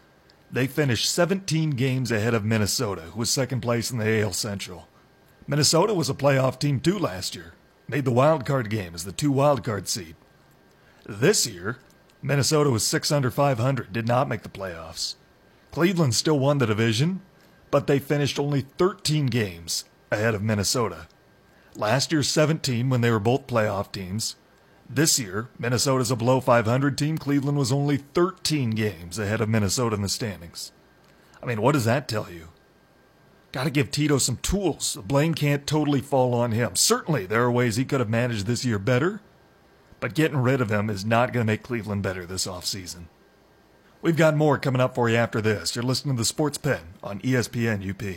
[0.50, 4.88] They finished 17 games ahead of Minnesota, who was second place in the AL Central.
[5.46, 7.56] Minnesota was a playoff team too last year,
[7.90, 10.16] made the wild card game as the two wild card seed.
[11.06, 11.80] This year,
[12.22, 15.16] Minnesota was 6 under 500, did not make the playoffs.
[15.72, 17.20] Cleveland still won the division,
[17.72, 21.08] but they finished only 13 games ahead of Minnesota.
[21.76, 24.36] Last year, 17 when they were both playoff teams.
[24.90, 27.18] This year, Minnesota's a below 500 team.
[27.18, 30.72] Cleveland was only 13 games ahead of Minnesota in the standings.
[31.42, 32.50] I mean, what does that tell you?
[33.52, 34.94] Got to give Tito some tools.
[34.94, 36.76] The blame can't totally fall on him.
[36.76, 39.22] Certainly, there are ways he could have managed this year better,
[40.00, 43.06] but getting rid of him is not going to make Cleveland better this offseason.
[44.02, 45.76] We've got more coming up for you after this.
[45.76, 48.16] You're listening to the Sports Pen on ESPN UP.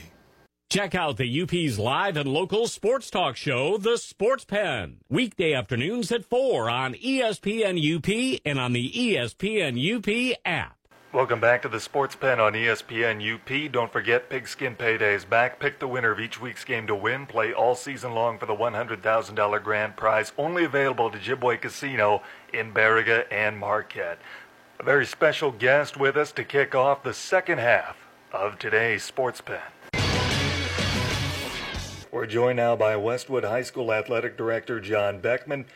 [0.71, 6.13] Check out the UP's live and local sports talk show, The Sports Pen, weekday afternoons
[6.13, 10.77] at 4 on ESPN UP and on the ESPN UP app.
[11.13, 13.71] Welcome back to the Sports Pen on ESPN UP.
[13.71, 15.61] Don't forget Pigskin Payday is back.
[15.61, 17.27] Pick the winner of each week's game to win.
[17.27, 22.23] Play all season long for the $100,000 grand prize, only available at Ojibwe Casino
[22.55, 24.21] in Baraga and Marquette.
[24.83, 27.97] A very special guest with us to kick off the second half
[28.33, 29.61] of today's Sports Pen.
[32.11, 35.67] We're joined now by Westwood High School Athletic Director John Beckman.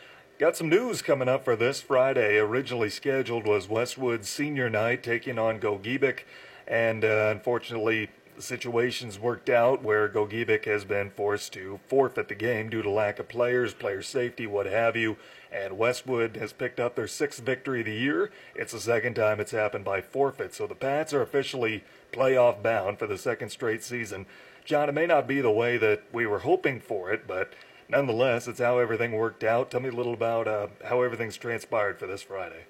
[0.41, 2.37] Got some news coming up for this Friday.
[2.39, 6.25] Originally scheduled was Westwood's senior night taking on Gogebic,
[6.67, 12.71] and uh, unfortunately, situation's worked out where Gogebic has been forced to forfeit the game
[12.71, 15.17] due to lack of players, player safety, what have you.
[15.51, 18.31] And Westwood has picked up their sixth victory of the year.
[18.55, 20.55] It's the second time it's happened by forfeit.
[20.55, 24.27] So the Pats are officially playoff bound for the second straight season.
[24.65, 27.53] John, it may not be the way that we were hoping for it, but
[27.89, 29.71] nonetheless, it's how everything worked out.
[29.71, 32.65] Tell me a little about uh, how everything's transpired for this Friday.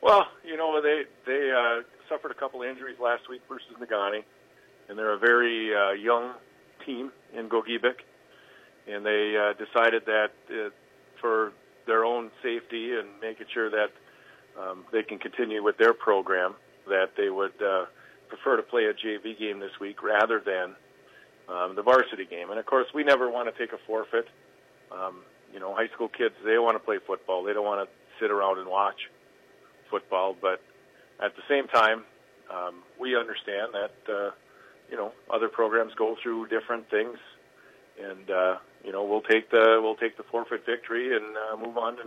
[0.00, 4.22] Well, you know they they uh, suffered a couple of injuries last week versus Negaunee,
[4.88, 6.34] and they're a very uh, young
[6.84, 8.04] team in Gogebic,
[8.88, 10.70] and they uh, decided that uh,
[11.20, 11.52] for
[11.86, 13.90] their own safety and making sure that
[14.60, 16.54] um, they can continue with their program,
[16.88, 17.86] that they would uh,
[18.28, 20.74] prefer to play a JV game this week rather than
[21.48, 22.50] um, the varsity game.
[22.50, 24.26] And of course, we never want to take a forfeit.
[24.90, 25.22] Um,
[25.52, 27.44] you know, high school kids they want to play football.
[27.44, 29.08] They don't want to sit around and watch
[29.90, 30.36] football.
[30.40, 30.60] But
[31.22, 32.04] at the same time,
[32.50, 34.30] um, we understand that uh,
[34.90, 37.18] you know other programs go through different things,
[38.02, 41.76] and uh, you know we'll take the we'll take the forfeit victory and uh, move
[41.76, 42.04] on to.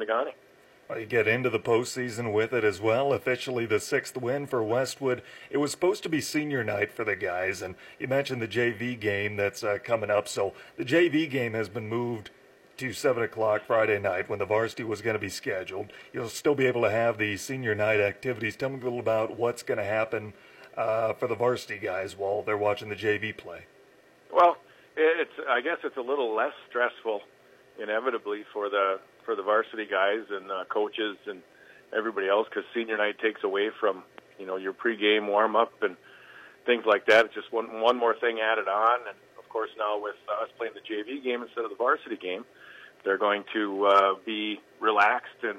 [0.89, 3.13] Well, you get into the postseason with it as well.
[3.13, 5.21] Officially, the sixth win for Westwood.
[5.51, 8.99] It was supposed to be senior night for the guys, and you mentioned the JV
[8.99, 10.27] game that's uh, coming up.
[10.27, 12.31] So the JV game has been moved
[12.77, 15.91] to seven o'clock Friday night when the varsity was going to be scheduled.
[16.11, 18.55] You'll still be able to have the senior night activities.
[18.55, 20.33] Tell me a little about what's going to happen
[20.77, 23.65] uh, for the varsity guys while they're watching the JV play.
[24.31, 24.57] Well,
[24.95, 27.21] it's I guess it's a little less stressful,
[27.81, 31.41] inevitably for the for the varsity guys and uh, coaches and
[31.95, 34.03] everybody else because senior night takes away from
[34.37, 35.95] you know your pregame warm up and
[36.65, 37.25] things like that.
[37.25, 40.73] It's just one one more thing added on, and of course now with us playing
[40.73, 42.45] the JV game instead of the varsity game,
[43.03, 45.57] they're going to uh, be relaxed and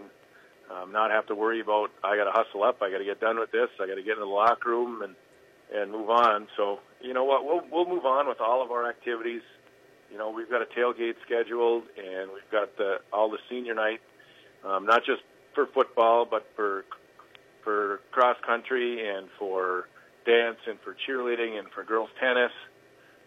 [0.71, 3.21] um, not have to worry about I got to hustle up, I got to get
[3.21, 5.15] done with this, I got to get into the locker room and
[5.73, 6.49] and move on.
[6.57, 9.43] So you know what, we'll we'll move on with all of our activities
[10.11, 14.01] you know, we've got a tailgate scheduled, and we've got the, all the senior night,
[14.65, 15.23] um, not just
[15.55, 16.85] for football, but for
[17.63, 19.87] for cross country and for
[20.25, 22.53] dance and for cheerleading and for girls tennis.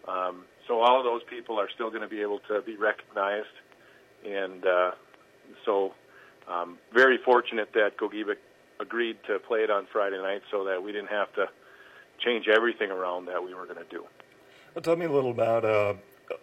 [0.07, 3.55] Um, so all of those people are still going to be able to be recognized,
[4.25, 4.91] and uh,
[5.65, 5.93] so
[6.47, 8.37] um, very fortunate that Gogebic
[8.79, 11.47] agreed to play it on Friday night, so that we didn't have to
[12.19, 14.05] change everything around that we were going to do.
[14.73, 15.93] Well, tell me a little about uh,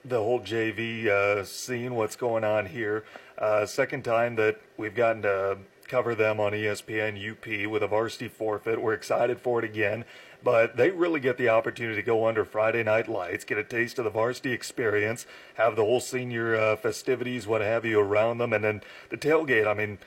[0.05, 3.05] the whole JV uh, scene, what's going on here.
[3.39, 5.59] Uh, second time that we've gotten to
[5.89, 8.81] cover them on ESPN UP with a varsity forfeit.
[8.81, 10.05] We're excited for it again,
[10.43, 13.99] but they really get the opportunity to go under Friday night lights, get a taste
[13.99, 18.53] of the varsity experience, have the whole senior uh, festivities, what have you, around them,
[18.53, 19.67] and then the tailgate.
[19.67, 19.99] I mean,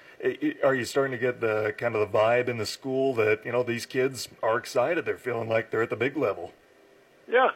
[0.64, 3.52] are you starting to get the kind of the vibe in the school that you
[3.52, 5.06] know these kids are excited?
[5.06, 6.54] They're feeling like they're at the big level.
[7.28, 7.52] Yeah,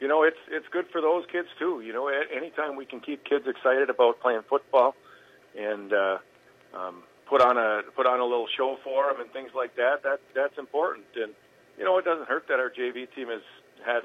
[0.00, 1.80] you know, it's it's good for those kids too.
[1.80, 4.94] You know, anytime we can keep kids excited about playing football,
[5.58, 6.18] and uh,
[6.74, 10.02] um, put on a put on a little show for them and things like that,
[10.02, 11.06] that that's important.
[11.16, 11.32] And
[11.78, 13.42] you know, it doesn't hurt that our JV team has
[13.84, 14.02] had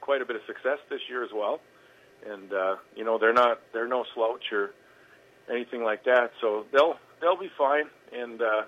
[0.00, 1.60] quite a bit of success this year as well.
[2.28, 4.70] And uh, you know, they're not they're no slouch or
[5.50, 6.32] anything like that.
[6.40, 7.84] So they'll they'll be fine.
[8.12, 8.62] And uh,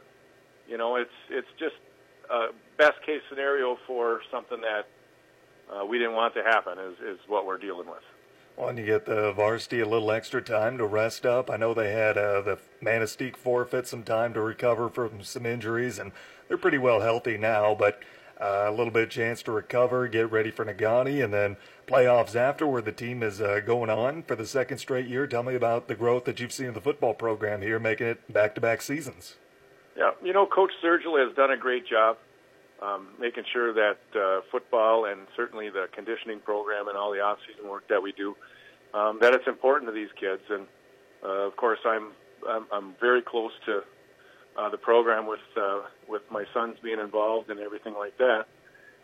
[0.69, 1.77] you know, it's it's just
[2.31, 4.87] a best case scenario for something that
[5.73, 8.03] uh, we didn't want to happen is, is what we're dealing with.
[8.57, 11.51] Well, and you get the varsity a little extra time to rest up.
[11.51, 15.99] I know they had uh, the Manistee forfeit some time to recover from some injuries,
[15.99, 16.13] and
[16.49, 18.01] they're pretty well healthy now, but
[18.41, 22.35] uh, a little bit of chance to recover, get ready for Negaunee, and then playoffs
[22.35, 25.27] after where the team is uh, going on for the second straight year.
[25.27, 28.33] Tell me about the growth that you've seen in the football program here, making it
[28.33, 29.37] back-to-back seasons.
[29.97, 32.17] Yeah, you know, Coach Sergil has done a great job
[32.83, 37.69] um, making sure that uh, football and certainly the conditioning program and all the off-season
[37.69, 38.35] work that we do,
[38.95, 40.43] um, that it's important to these kids.
[40.49, 40.67] And
[41.23, 42.13] uh, of course, I'm
[42.49, 43.83] I'm, I'm very close to
[44.57, 48.47] uh, the program with uh, with my sons being involved and everything like that.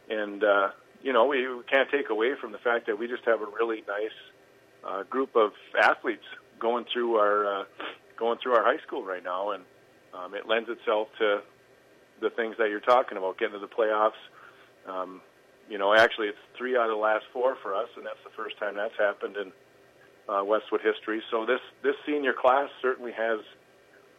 [0.08, 0.68] And uh,
[1.02, 3.82] you know, we can't take away from the fact that we just have a really
[3.86, 4.16] nice
[4.86, 6.24] uh, group of athletes
[6.58, 7.64] going through our uh,
[8.18, 9.64] going through our high school right now, and
[10.14, 11.42] um, it lends itself to
[12.20, 14.18] the things that you're talking about, getting to the playoffs.
[14.88, 15.20] Um,
[15.68, 18.30] you know, actually, it's three out of the last four for us, and that's the
[18.36, 19.52] first time that's happened in
[20.28, 21.22] uh, Westwood history.
[21.30, 23.40] So this this senior class certainly has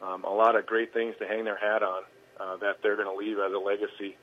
[0.02, 2.04] um, a lot of great things to hang their hat on
[2.40, 4.18] uh, that they're going to leave as a legacy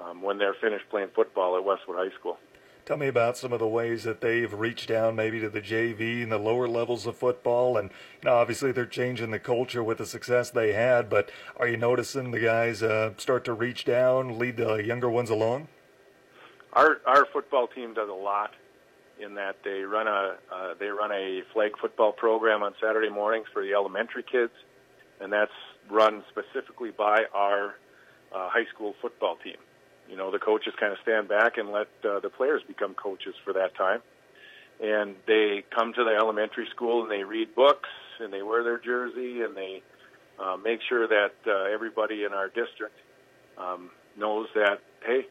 [0.00, 2.38] um, when they're finished playing football at Westwood High School.
[2.84, 6.22] Tell me about some of the ways that they've reached down maybe to the JV
[6.22, 7.76] and the lower levels of football.
[7.76, 7.90] And
[8.22, 11.76] you know, obviously they're changing the culture with the success they had, but are you
[11.76, 15.66] noticing the guys uh, start to reach down, lead the younger ones along?
[16.74, 18.52] Our our football team does a lot
[19.18, 23.46] in that they run a uh, they run a flag football program on Saturday mornings
[23.52, 24.52] for the elementary kids,
[25.20, 25.52] and that's
[25.90, 27.74] run specifically by our
[28.34, 29.56] uh, high school football team.
[30.08, 33.34] You know, the coaches kind of stand back and let uh, the players become coaches
[33.44, 34.00] for that time.
[34.80, 37.88] And they come to the elementary school and they read books
[38.20, 39.82] and they wear their jersey and they
[40.38, 42.94] uh, make sure that uh, everybody in our district
[43.56, 45.26] um, knows that, hey,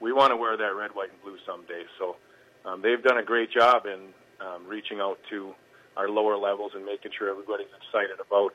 [0.00, 1.84] we want to wear that red, white, and blue someday.
[1.98, 2.16] So
[2.64, 4.12] um, they've done a great job in
[4.44, 5.54] um, reaching out to
[5.96, 8.52] our lower levels and making sure everybody's excited about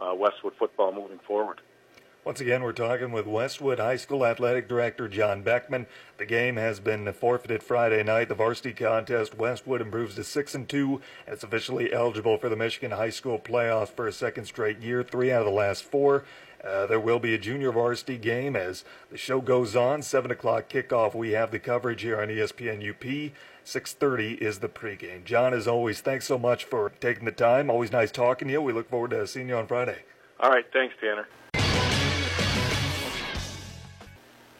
[0.00, 1.60] uh, Westwood football moving forward.
[2.26, 5.86] Once again, we're talking with Westwood High School Athletic Director John Beckman.
[6.18, 8.28] The game has been forfeited Friday night.
[8.28, 12.56] The varsity contest, Westwood improves to six and two, and it's officially eligible for the
[12.56, 15.04] Michigan High School playoffs for a second straight year.
[15.04, 16.24] Three out of the last four.
[16.64, 20.02] Uh, there will be a junior varsity game as the show goes on.
[20.02, 21.14] Seven o'clock kickoff.
[21.14, 23.32] We have the coverage here on ESPN UP.
[23.66, 25.24] 6:30 is the pregame.
[25.24, 27.68] John, as always, thanks so much for taking the time.
[27.68, 28.62] Always nice talking to you.
[28.62, 30.04] We look forward to seeing you on Friday.
[30.38, 31.26] All right, thanks, Tanner.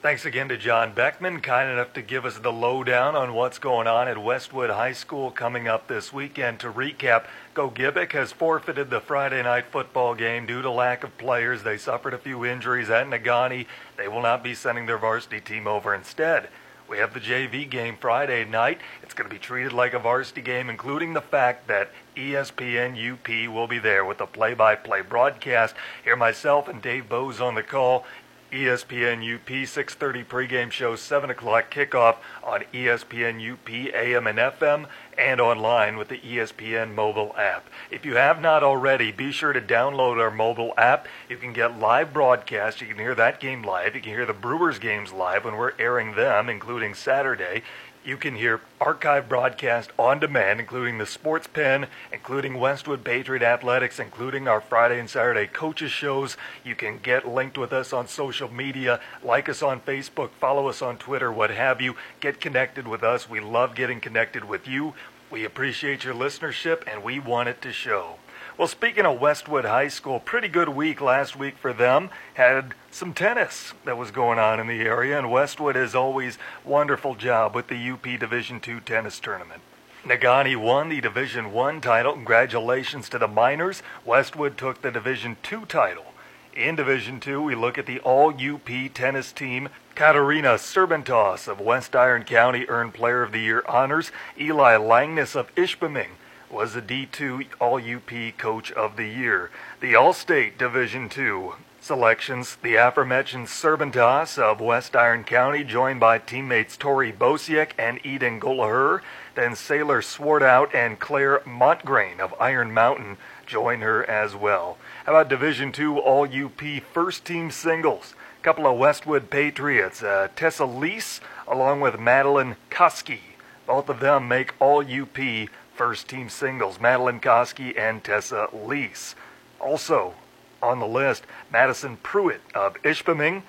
[0.03, 3.87] Thanks again to John Beckman, kind enough to give us the lowdown on what's going
[3.87, 6.61] on at Westwood High School coming up this weekend.
[6.61, 11.63] To recap, Gogebic has forfeited the Friday night football game due to lack of players.
[11.63, 13.67] They suffered a few injuries at Negaunee.
[13.97, 16.51] They will not be sending their varsity team over instead.
[16.89, 18.79] We have the JV game Friday night.
[19.03, 23.53] It's going to be treated like a varsity game, including the fact that ESPN UP
[23.53, 25.75] will be there with a play by play broadcast.
[26.05, 28.05] Here, myself and Dave Bowes on the call.
[28.53, 34.87] ESPN UP 6:30 pregame show, 7 o'clock kickoff on ESPN UP AM and FM,
[35.19, 37.69] and online with the ESPN mobile app.
[37.91, 41.09] If you have not already, be sure to download our mobile app.
[41.29, 42.81] You can get live broadcasts.
[42.81, 43.95] You can hear that game live.
[43.95, 47.63] You can hear the Brewers games live when we're airing them, including Saturday.
[48.07, 53.99] You can hear archive broadcast on demand, including the Sports Pen, including Westwood Patriot Athletics,
[53.99, 56.37] including our Friday and Saturday coaches shows.
[56.65, 60.83] You can get linked with us on social media, like us on Facebook, follow us
[60.83, 61.97] on Twitter, what have you.
[62.21, 63.29] Get connected with us.
[63.29, 64.95] We love getting connected with you.
[65.29, 68.19] We appreciate your listenership, and we want it to show.
[68.59, 72.09] Well, speaking of Westwood High School, pretty good week last week for them.
[72.35, 77.17] Had some tennis that was going on in the area, and Westwood has always wonderful
[77.17, 79.61] job with the UP Division II tennis tournament.
[80.07, 82.15] Negaunee won the Division One title.
[82.15, 83.83] Congratulations to the Miners.
[84.07, 86.15] Westwood took the Division Two title.
[86.55, 89.69] In Division Two, we look at the All UP tennis team.
[89.95, 94.11] Katarina Serbentos of West Iron County earned Player of the Year honors.
[94.41, 96.13] Eli Langness of Ishpeming
[96.51, 99.51] was the D2 All UP Coach of the Year.
[99.81, 101.51] The All State Division II
[101.87, 108.41] selections, the aforementioned Serbentas of West Iron County, joined by teammates Tori Bosiek and Eden
[108.41, 109.03] Golaher.
[109.37, 114.79] Then Sailor Swartout and Claire Montgrain of Iron Mountain join her as well.
[115.05, 116.61] How about Division II All UP
[116.93, 118.15] First Team Singles?
[118.41, 123.21] A couple of Westwood Patriots, uh, Tessa Lease along with Madeline Koski.
[123.67, 129.15] Both of them make All UP first team singles, Madeline Koski and Tessa Lease.
[129.61, 130.15] Also
[130.63, 133.43] on the list, Madison Pruitt of Ishpeming,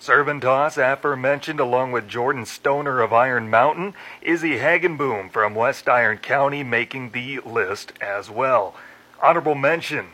[0.00, 6.62] Servantos, aforementioned, along with Jordan Stoner of Iron Mountain, Izzy Hagenboom from West Iron County
[6.62, 8.74] making the list as well.
[9.20, 10.08] Honorable mention,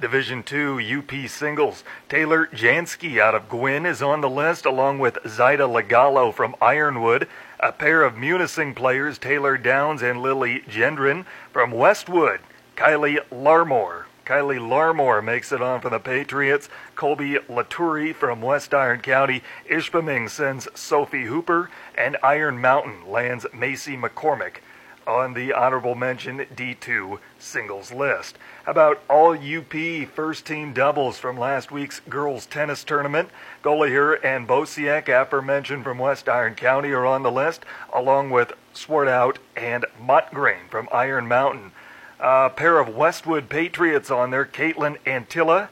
[0.00, 1.82] Division 2 UP singles.
[2.08, 7.28] Taylor Jansky out of Gwinn is on the list, along with Zaida Legalo from Ironwood.
[7.60, 12.40] A pair of Munising players, Taylor Downs and Lily Gendron from Westwood.
[12.76, 16.68] Kylie Larmore Kylie Larmore makes it on for the Patriots.
[16.96, 19.42] Colby Laturi from West Iron County.
[19.70, 21.70] Ishpeming sends Sophie Hooper.
[21.96, 24.56] And Iron Mountain lands Macy McCormick
[25.06, 28.36] on the honorable mention D2 singles list.
[28.64, 33.30] How about all UP first team doubles from last week's girls tennis tournament?
[33.62, 39.36] Goliher and Bosiek, aforementioned from West Iron County, are on the list, along with Swartout
[39.56, 41.72] and Montgrain from Iron Mountain.
[42.18, 45.68] A pair of Westwood Patriots on there, Caitlin Antilla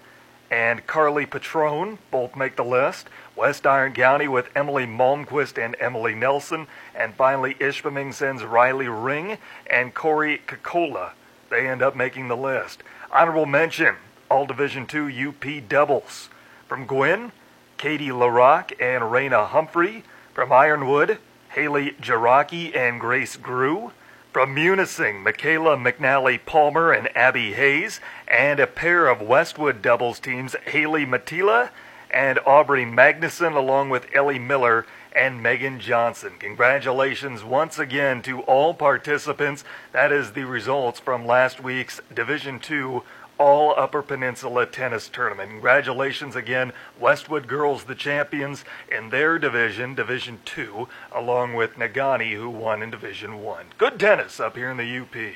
[0.50, 3.08] and Carly Patrone, both make the list.
[3.34, 6.68] West Iron County with Emily Malmquist and Emily Nelson.
[6.94, 9.38] And finally, Ishpeming sends Riley Ring
[9.68, 11.12] and Corey Kakola.
[11.50, 12.82] They end up making the list.
[13.10, 13.96] Honorable mention,
[14.30, 16.28] all Division II UP doubles.
[16.68, 17.32] From Gwinn,
[17.76, 20.04] Katie LaRock and Raina Humphrey.
[20.32, 21.18] From Ironwood,
[21.50, 23.92] Haley Jaraki and Grace Grew.
[24.32, 30.56] From Munising, Michaela McNally Palmer and Abby Hayes, and a pair of Westwood doubles teams,
[30.66, 31.70] Haley Matila
[32.10, 36.32] and Aubrey Magnuson, along with Ellie Miller and Megan Johnson.
[36.38, 39.64] Congratulations once again to all participants.
[39.92, 43.02] That is the results from last week's Division II
[43.38, 45.50] all Upper Peninsula Tennis Tournament.
[45.50, 52.48] Congratulations again, Westwood Girls, the champions in their division, Division 2, along with Negaunee, who
[52.48, 53.66] won in Division 1.
[53.78, 55.34] Good tennis up here in the UP.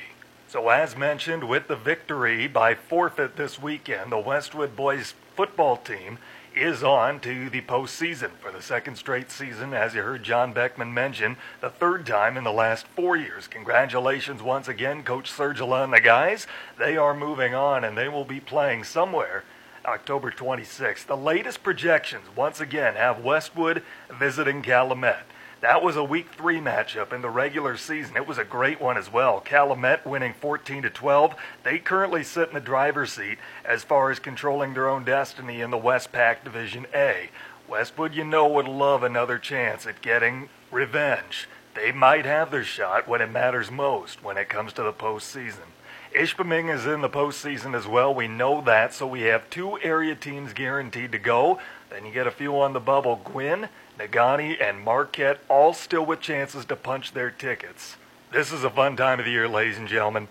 [0.49, 6.19] So, as mentioned, with the victory by forfeit this weekend, the Westwood boys football team
[6.59, 10.93] is on to the postseason for the second straight season, as you heard John Beckman
[10.93, 13.47] mention, the third time in the last four years.
[13.47, 16.49] Congratulations once again, Coach Sergila and the guys.
[16.77, 19.45] They are moving on and they will be playing somewhere
[19.85, 21.07] October 26th.
[21.07, 25.25] The latest projections, once again, have Westwood visiting Calumet.
[25.61, 28.17] That was a week three matchup in the regular season.
[28.17, 29.41] It was a great one as well.
[29.41, 31.35] Calumet winning 14 to 12.
[31.65, 35.73] They currently sit in the driver's seat as far as controlling their own destiny in
[35.73, 37.31] the Westpac Division A.
[37.69, 41.49] Westwood, you know, would love another chance at getting revenge.
[41.75, 45.67] They might have their shot when it matters most when it comes to the postseason.
[46.15, 48.15] Ishpeming is in the postseason as well.
[48.15, 51.59] We know that, so we have two area teams guaranteed to go.
[51.91, 53.21] Then you get a few on the bubble.
[53.25, 53.69] Gwinn
[53.99, 57.97] Negaunee and Marquette all still with chances to punch their tickets.
[58.33, 60.29] This is a fun time of the year, ladies and gentlemen.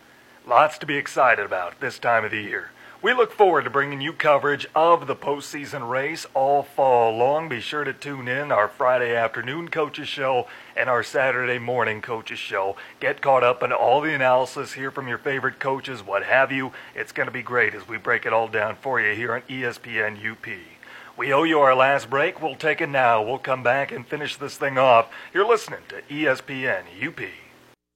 [0.47, 2.72] Lots to be excited about this time of the year.
[3.01, 7.49] We look forward to bringing you coverage of the postseason race all fall long.
[7.49, 12.39] Be sure to tune in our Friday afternoon coaches show and our Saturday morning coaches
[12.39, 12.78] show.
[13.01, 16.72] Get caught up in all the analysis, hear from your favorite coaches, what have you.
[16.95, 19.41] It's going to be great as we break it all down for you here on
[19.41, 20.76] ESPN UP.
[21.18, 22.41] We owe you our last break.
[22.41, 23.24] We'll take it now.
[23.24, 25.09] We'll come back and finish this thing off.
[25.34, 27.20] You're listening to ESPN UP.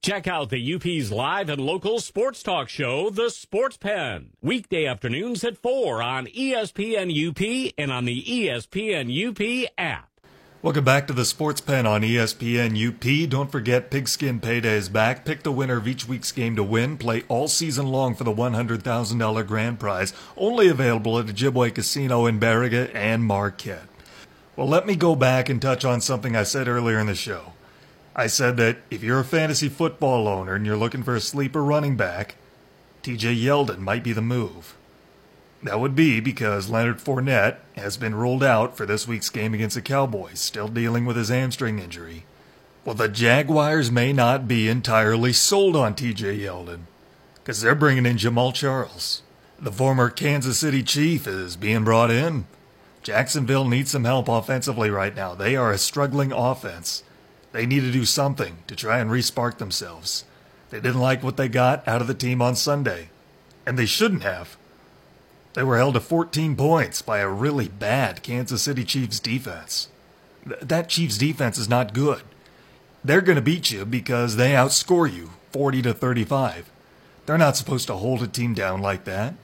[0.02, 5.44] Check out the UP's live and local sports talk show, The Sports Pen, weekday afternoons
[5.44, 10.11] at 4 on ESPN UP and on the ESPN UP app.
[10.62, 13.28] Welcome back to the Sports Pen on ESPN UP.
[13.28, 15.24] Don't forget Pigskin Payday is back.
[15.24, 16.96] Pick the winner of each week's game to win.
[16.98, 20.12] Play all season long for the $100,000 grand prize.
[20.36, 23.88] Only available at Ojibwa Casino in Baraga and Marquette.
[24.54, 27.54] Well, let me go back and touch on something I said earlier in the show.
[28.14, 31.64] I said that if you're a fantasy football owner and you're looking for a sleeper
[31.64, 32.36] running back,
[33.02, 34.76] TJ Yeldon might be the move.
[35.62, 39.76] That would be because Leonard Fournette has been ruled out for this week's game against
[39.76, 42.24] the Cowboys, still dealing with his hamstring injury.
[42.84, 46.80] Well, the Jaguars may not be entirely sold on TJ Yeldon
[47.36, 49.22] because they're bringing in Jamaal Charles.
[49.56, 52.46] The former Kansas City Chief is being brought in.
[53.04, 55.34] Jacksonville needs some help offensively right now.
[55.36, 57.04] They are a struggling offense.
[57.52, 60.24] They need to do something to try and respark themselves.
[60.70, 63.10] They didn't like what they got out of the team on Sunday,
[63.64, 64.56] and they shouldn't have.
[65.54, 69.88] They were held to 14 points by a really bad Kansas City Chiefs defense.
[70.46, 72.22] Th- that Chiefs defense is not good.
[73.04, 76.70] They're going to beat you because they outscore you 40 to 35.
[77.26, 79.34] They're not supposed to hold a team down like that.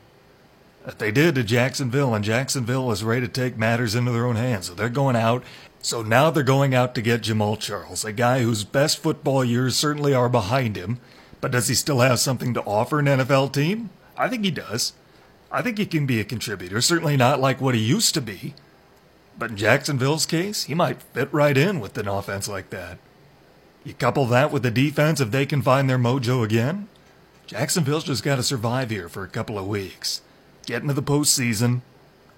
[0.96, 4.68] They did to Jacksonville, and Jacksonville is ready to take matters into their own hands.
[4.68, 5.44] So they're going out.
[5.80, 9.76] So now they're going out to get Jamaal Charles, a guy whose best football years
[9.76, 10.98] certainly are behind him.
[11.40, 13.90] But does he still have something to offer an NFL team?
[14.16, 14.94] I think he does.
[15.50, 18.54] I think he can be a contributor, certainly not like what he used to be.
[19.38, 22.98] But in Jacksonville's case, he might fit right in with an offense like that.
[23.84, 26.88] You couple that with the defense if they can find their mojo again.
[27.46, 30.20] Jacksonville's just got to survive here for a couple of weeks.
[30.66, 31.80] Get into the postseason.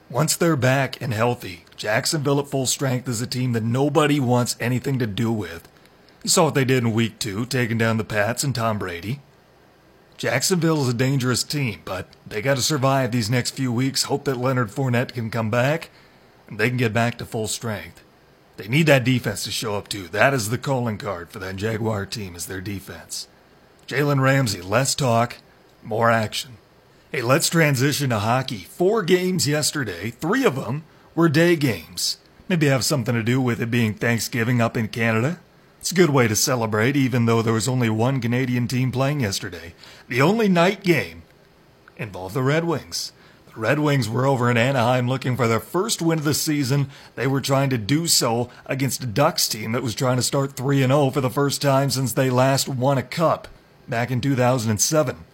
[0.09, 4.57] Once they're back and healthy, Jacksonville at full strength is a team that nobody wants
[4.61, 5.67] anything to do with.
[6.23, 9.21] You saw what they did in week two, taking down the Pats and Tom Brady.
[10.21, 14.25] Jacksonville is a dangerous team, but they got to survive these next few weeks, hope
[14.25, 15.89] that Leonard Fournette can come back,
[16.47, 18.05] and they can get back to full strength.
[18.59, 20.09] They need that defense to show up too.
[20.09, 23.29] That is the calling card for that Jaguar team is their defense.
[23.87, 25.39] Jalen Ramsey, less talk,
[25.83, 26.59] more action.
[27.11, 28.59] Hey, let's transition to hockey.
[28.59, 32.19] Four games yesterday, three of them were day games.
[32.47, 35.41] Maybe have something to do with it being Thanksgiving up in Canada.
[35.81, 39.21] It's a good way to celebrate, even though there was only one Canadian team playing
[39.21, 39.73] yesterday.
[40.09, 41.23] The only night game
[41.97, 43.13] involved the Red Wings.
[43.55, 46.91] The Red Wings were over in Anaheim looking for their first win of the season.
[47.15, 50.53] They were trying to do so against a Ducks team that was trying to start
[50.53, 53.49] 3 0 for the first time since they last won a cup
[53.89, 55.25] back in 2007.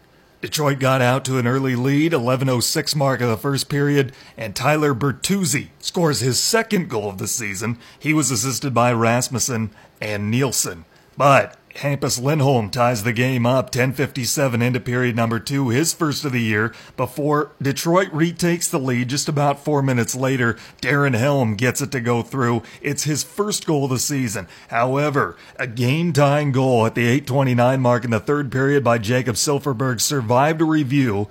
[0.40, 4.94] Detroit got out to an early lead, 11:06 mark of the first period, and Tyler
[4.94, 7.78] Bertuzzi scores his second goal of the season.
[7.98, 9.70] He was assisted by Rasmussen
[10.00, 10.84] and Nielsen.
[11.16, 16.32] But Hampus Lindholm ties the game up 10:57 into period number 2, his first of
[16.32, 20.56] the year, before Detroit retakes the lead just about 4 minutes later.
[20.80, 22.62] Darren Helm gets it to go through.
[22.80, 24.48] It's his first goal of the season.
[24.68, 30.00] However, a game-tying goal at the 8:29 mark in the third period by Jakob Silfverberg
[30.00, 31.28] survived a review,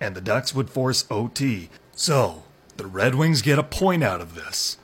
[0.00, 1.70] and the Ducks would force OT.
[1.94, 2.42] So,
[2.76, 4.76] the Red Wings get a point out of this.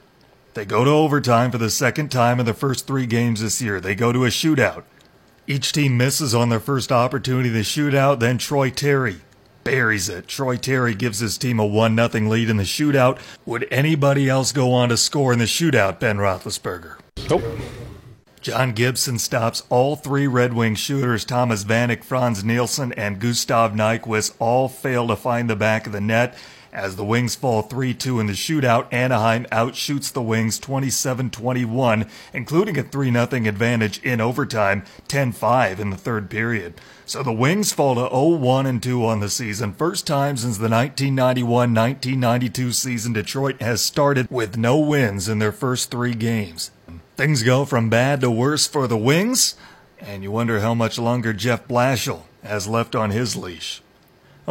[0.55, 3.81] They go to overtime for the second time in the first three games this year.
[3.81, 4.85] They go to a shootout.
[5.51, 9.17] Each team misses on their first opportunity to shootout, then Troy Terry
[9.65, 10.29] buries it.
[10.29, 13.19] Troy Terry gives his team a 1 0 lead in the shootout.
[13.47, 17.01] Would anybody else go on to score in the shootout, Ben Roethlisberger?
[17.29, 17.43] Nope.
[18.41, 21.25] John Gibson stops all three Red Wing shooters.
[21.25, 26.01] Thomas Vanek, Frans Nielsen, and Gustav Nyquist all fail to find the back of the
[26.01, 26.39] net.
[26.73, 32.07] As the Wings fall 3 2 in the shootout, Anaheim outshoots the Wings 27 21,
[32.33, 36.75] including a 3 0 advantage in overtime, 10 5 in the third period.
[37.07, 39.73] So the Wings fall to 0 1 and 2 on the season.
[39.73, 45.53] First time since the 1991 1992 season, Detroit has started with no wins in their
[45.53, 46.71] first three games.
[47.17, 49.57] Things go from bad to worse for the Wings,
[49.99, 53.83] and you wonder how much longer Jeff Blashill has left on his leash.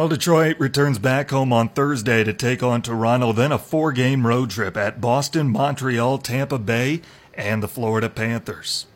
[0.00, 4.26] Well, Detroit returns back home on Thursday to take on Toronto, then a four game
[4.26, 7.02] road trip at Boston, Montreal, Tampa Bay,
[7.34, 8.86] and the Florida Panthers.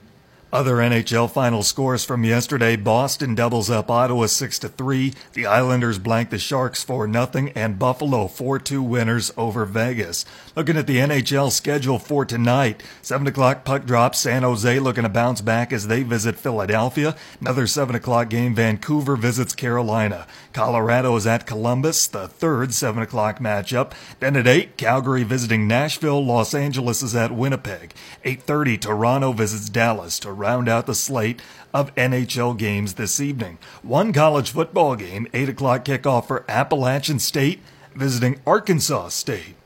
[0.51, 5.13] Other NHL final scores from yesterday: Boston doubles up Ottawa six to three.
[5.35, 10.25] The Islanders blank the Sharks four nothing, and Buffalo four two winners over Vegas.
[10.57, 14.15] Looking at the NHL schedule for tonight: seven o'clock puck drop.
[14.15, 17.17] San Jose looking to bounce back as they visit Philadelphia.
[17.41, 18.55] Another seven o'clock game.
[18.55, 20.27] Vancouver visits Carolina.
[20.53, 22.07] Colorado is at Columbus.
[22.07, 23.93] The third seven o'clock matchup.
[24.21, 26.25] Then at eight, Calgary visiting Nashville.
[26.25, 27.93] Los Angeles is at Winnipeg.
[28.23, 30.21] Eight thirty, Toronto visits Dallas.
[30.21, 31.43] To round out the slate
[31.73, 33.59] of NHL games this evening.
[33.83, 37.59] One college football game, 8 o'clock kickoff for Appalachian State
[37.97, 39.57] visiting Arkansas State.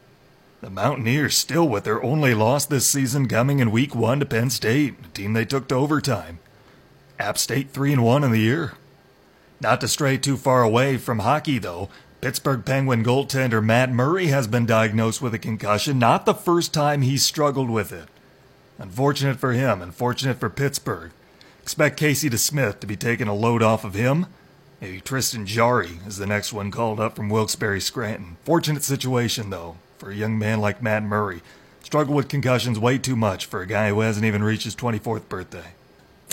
[0.61, 4.51] The Mountaineers still with their only loss this season coming in week one to Penn
[4.51, 6.41] State, a team they took to overtime.
[7.17, 8.73] App State 3 and 1 in the year.
[9.61, 11.91] Not to stray too far away from hockey though,
[12.21, 17.03] Pittsburgh Penguin goaltender Matt Murray has been diagnosed with a concussion, not the first time
[17.03, 18.09] he's struggled with it.
[18.79, 21.13] Unfortunate for him, unfortunate for Pittsburgh.
[21.63, 24.27] Expect Casey DeSmith to be taking a load off of him.
[24.81, 28.37] Maybe Tristan Jarry is the next one called up from Wilkes-Barre Scranton.
[28.43, 31.43] Fortunate situation, though, for a young man like Matt Murray.
[31.83, 35.29] Struggled with concussions way too much for a guy who hasn't even reached his 24th
[35.29, 35.73] birthday.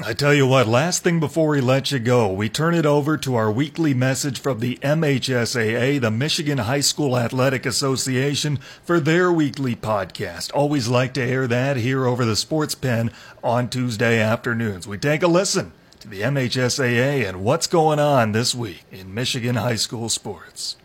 [0.03, 3.15] I tell you what, last thing before we let you go, we turn it over
[3.15, 9.31] to our weekly message from the MHSAA, the Michigan High School Athletic Association, for their
[9.31, 10.51] weekly podcast.
[10.53, 13.09] Always like to air that here over the Sports Pen
[13.41, 14.85] on Tuesday afternoons.
[14.85, 19.55] We take a listen to the MHSAA and what's going on this week in Michigan
[19.55, 20.75] high school sports.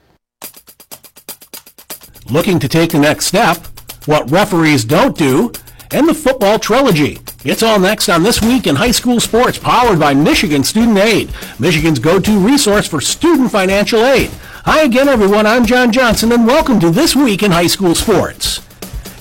[2.30, 3.56] Looking to take the next step?
[4.06, 5.50] What referees don't do?
[5.90, 7.18] And the football trilogy.
[7.44, 11.32] It's all next on This Week in High School Sports, powered by Michigan Student Aid,
[11.58, 14.30] Michigan's go-to resource for student financial aid.
[14.64, 15.44] Hi again, everyone.
[15.44, 18.60] I'm John Johnson, and welcome to This Week in High School Sports.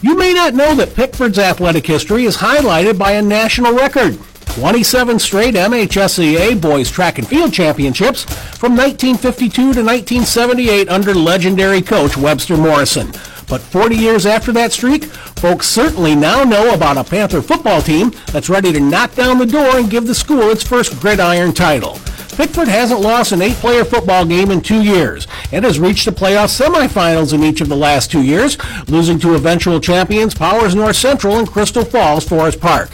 [0.03, 4.20] You may not know that Pickford's athletic history is highlighted by a national record.
[4.60, 8.26] 27 straight MHSAA boys track and field championships
[8.57, 13.10] from 1952 to 1978 under legendary coach Webster Morrison.
[13.47, 18.12] But 40 years after that streak, folks certainly now know about a Panther football team
[18.34, 21.97] that's ready to knock down the door and give the school its first gridiron title.
[22.36, 26.49] Pickford hasn't lost an eight-player football game in two years and has reached the playoff
[26.49, 28.57] semifinals in each of the last two years,
[28.89, 32.89] losing to eventual champions Powers North Central and Crystal Falls Forest Park.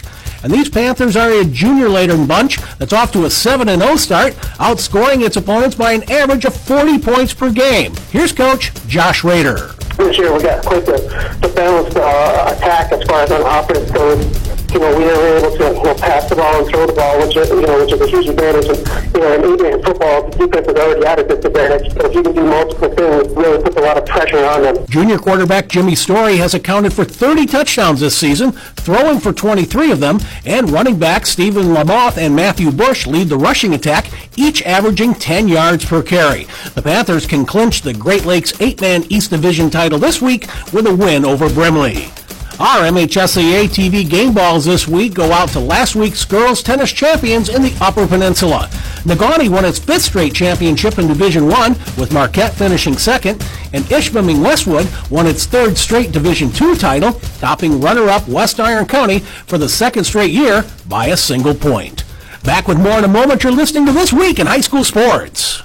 [0.46, 5.38] And these Panthers are a junior-laden bunch that's off to a 7-0 start, outscoring its
[5.38, 7.96] opponents by an average of 40 points per game.
[8.12, 9.72] Here's Coach Josh Rader.
[9.98, 10.98] This year we got quite the,
[11.42, 14.45] the balanced uh, attack as far as on offense goes
[14.76, 17.18] you know, we were able to you know, pass the ball and throw the ball,
[17.26, 18.68] which you know, which is a huge advantage.
[18.68, 21.96] And, you know, in football, the defense is already at a disadvantage.
[21.96, 24.64] But if you can do multiple things, it really puts a lot of pressure on
[24.64, 24.86] them.
[24.88, 30.02] Junior quarterback Jimmy Story has accounted for 30 touchdowns this season, throwing for 23 of
[30.02, 35.16] them, and running back Stephen Lamoth and Matthew Bush lead the rushing attack, each averaging
[35.16, 36.48] 10 yards per carry.
[36.74, 40.94] The Panthers can clinch the Great Lakes eight-man East Division title this week with a
[40.94, 42.10] win over Brimley.
[42.58, 47.50] Our MHSAA TV game balls this week go out to last week's girls tennis champions
[47.50, 48.70] in the Upper Peninsula.
[49.04, 53.42] Negaunee won its fifth straight championship in Division One, with Marquette finishing second,
[53.74, 59.20] and Ishpeming Westwood won its third straight Division Two title, topping runner-up West Iron County
[59.20, 62.06] for the second straight year by a single point.
[62.44, 63.44] Back with more in a moment.
[63.44, 65.62] You're listening to This Week in High School Sports.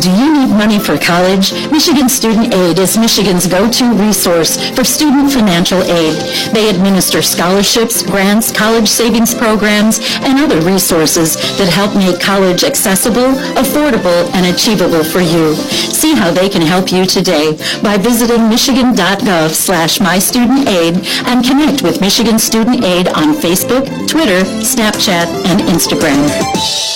[0.00, 1.52] Do you need money for college?
[1.70, 6.14] Michigan Student Aid is Michigan's go-to resource for student financial aid.
[6.52, 13.38] They administer scholarships, grants, college savings programs, and other resources that help make college accessible,
[13.54, 15.54] affordable, and achievable for you.
[15.94, 22.00] See how they can help you today by visiting michigan.gov slash mystudentaid and connect with
[22.00, 26.93] Michigan Student Aid on Facebook, Twitter, Snapchat, and Instagram.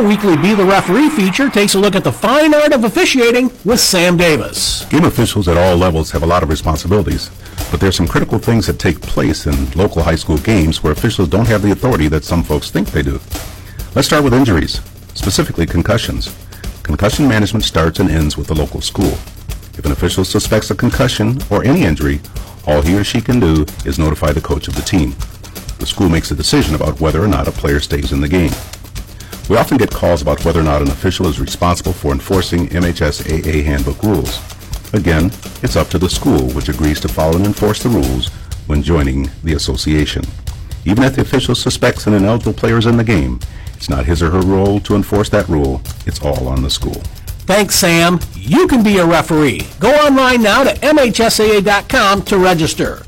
[0.00, 3.50] Our weekly Be the Referee feature takes a look at the fine art of officiating
[3.66, 4.86] with Sam Davis.
[4.86, 7.30] Game officials at all levels have a lot of responsibilities,
[7.70, 11.28] but there's some critical things that take place in local high school games where officials
[11.28, 13.20] don't have the authority that some folks think they do.
[13.94, 14.80] Let's start with injuries,
[15.12, 16.34] specifically concussions.
[16.82, 19.18] Concussion management starts and ends with the local school.
[19.76, 22.22] If an official suspects a concussion or any injury,
[22.66, 25.14] all he or she can do is notify the coach of the team.
[25.78, 28.52] The school makes a decision about whether or not a player stays in the game.
[29.50, 33.64] We often get calls about whether or not an official is responsible for enforcing MHSAA
[33.64, 34.38] handbook rules.
[34.94, 38.28] Again, it's up to the school, which agrees to follow and enforce the rules
[38.68, 40.22] when joining the association.
[40.84, 43.40] Even if the official suspects an ineligible player is in the game,
[43.74, 45.82] it's not his or her role to enforce that rule.
[46.06, 47.02] It's all on the school.
[47.50, 48.20] Thanks, Sam.
[48.36, 49.66] You can be a referee.
[49.80, 53.02] Go online now to MHSAA.com to register.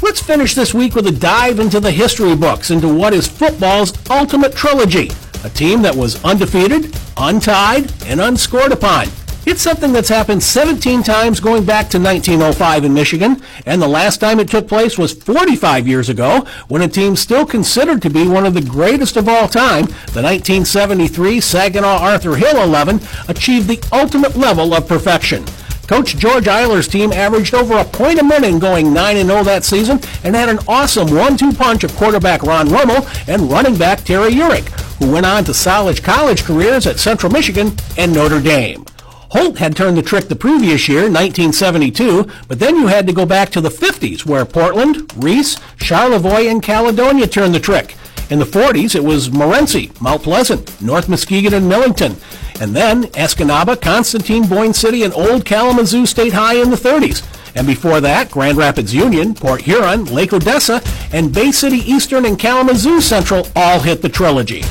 [0.00, 3.92] Let's finish this week with a dive into the history books, into what is football's
[4.08, 5.10] ultimate trilogy
[5.44, 9.08] a team that was undefeated, untied, and unscored upon.
[9.46, 14.20] It's something that's happened 17 times going back to 1905 in Michigan, and the last
[14.20, 18.28] time it took place was 45 years ago when a team still considered to be
[18.28, 23.82] one of the greatest of all time, the 1973 Saginaw Arthur Hill 11, achieved the
[23.90, 25.44] ultimate level of perfection.
[25.88, 30.36] Coach George Eiler's team averaged over a point a minute going 9-0 that season and
[30.36, 34.68] had an awesome one-two punch of quarterback Ron Rummel and running back Terry Urick,
[34.98, 38.84] who went on to solid college careers at Central Michigan and Notre Dame.
[39.30, 43.24] Holt had turned the trick the previous year, 1972, but then you had to go
[43.24, 47.96] back to the 50s where Portland, Reese, Charlevoix, and Caledonia turned the trick.
[48.30, 52.16] In the 40s, it was Morenci, Mount Pleasant, North Muskegon, and Millington.
[52.60, 57.22] And then Escanaba, Constantine, Boyne City, and Old Kalamazoo State High in the 30s.
[57.54, 60.82] And before that, Grand Rapids Union, Port Huron, Lake Odessa,
[61.12, 64.62] and Bay City Eastern and Kalamazoo Central all hit the trilogy.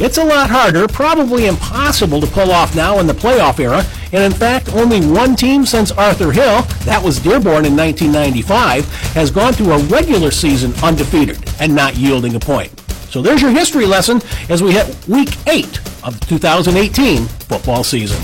[0.00, 4.24] It's a lot harder, probably impossible to pull off now in the playoff era, and
[4.24, 9.52] in fact, only one team since Arthur Hill, that was Dearborn in 1995, has gone
[9.52, 12.81] through a regular season undefeated and not yielding a point.
[13.12, 18.18] So there's your history lesson as we hit week eight of the 2018 football season.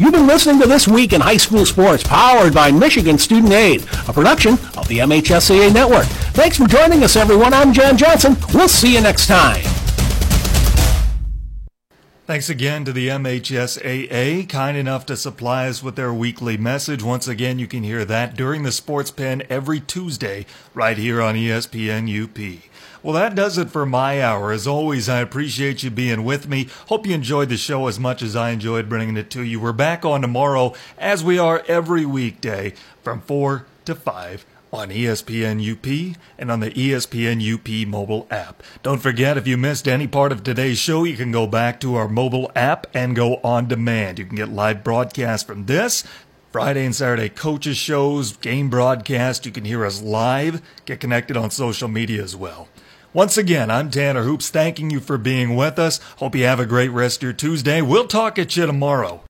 [0.00, 3.82] You've been listening to This Week in High School Sports, powered by Michigan Student Aid,
[4.08, 6.06] a production of the MHSAA Network.
[6.34, 7.54] Thanks for joining us, everyone.
[7.54, 8.36] I'm John Johnson.
[8.52, 9.62] We'll see you next time.
[12.26, 17.04] Thanks again to the MHSAA, kind enough to supply us with their weekly message.
[17.04, 21.36] Once again, you can hear that during the Sports Pen every Tuesday right here on
[21.36, 22.60] ESPN UP.
[23.06, 24.50] Well, that does it for my hour.
[24.50, 26.66] As always, I appreciate you being with me.
[26.88, 29.60] Hope you enjoyed the show as much as I enjoyed bringing it to you.
[29.60, 35.62] We're back on tomorrow, as we are every weekday from 4 to 5 on ESPN
[35.62, 38.60] UP and on the ESPN UP mobile app.
[38.82, 41.94] Don't forget, if you missed any part of today's show, you can go back to
[41.94, 44.18] our mobile app and go on demand.
[44.18, 46.02] You can get live broadcasts from this,
[46.50, 49.46] Friday and Saturday coaches shows, game broadcast.
[49.46, 50.60] You can hear us live.
[50.86, 52.66] Get connected on social media as well.
[53.16, 56.00] Once again, I'm Tanner Hoops, thanking you for being with us.
[56.18, 57.80] Hope you have a great rest of your Tuesday.
[57.80, 59.22] We'll talk at you tomorrow.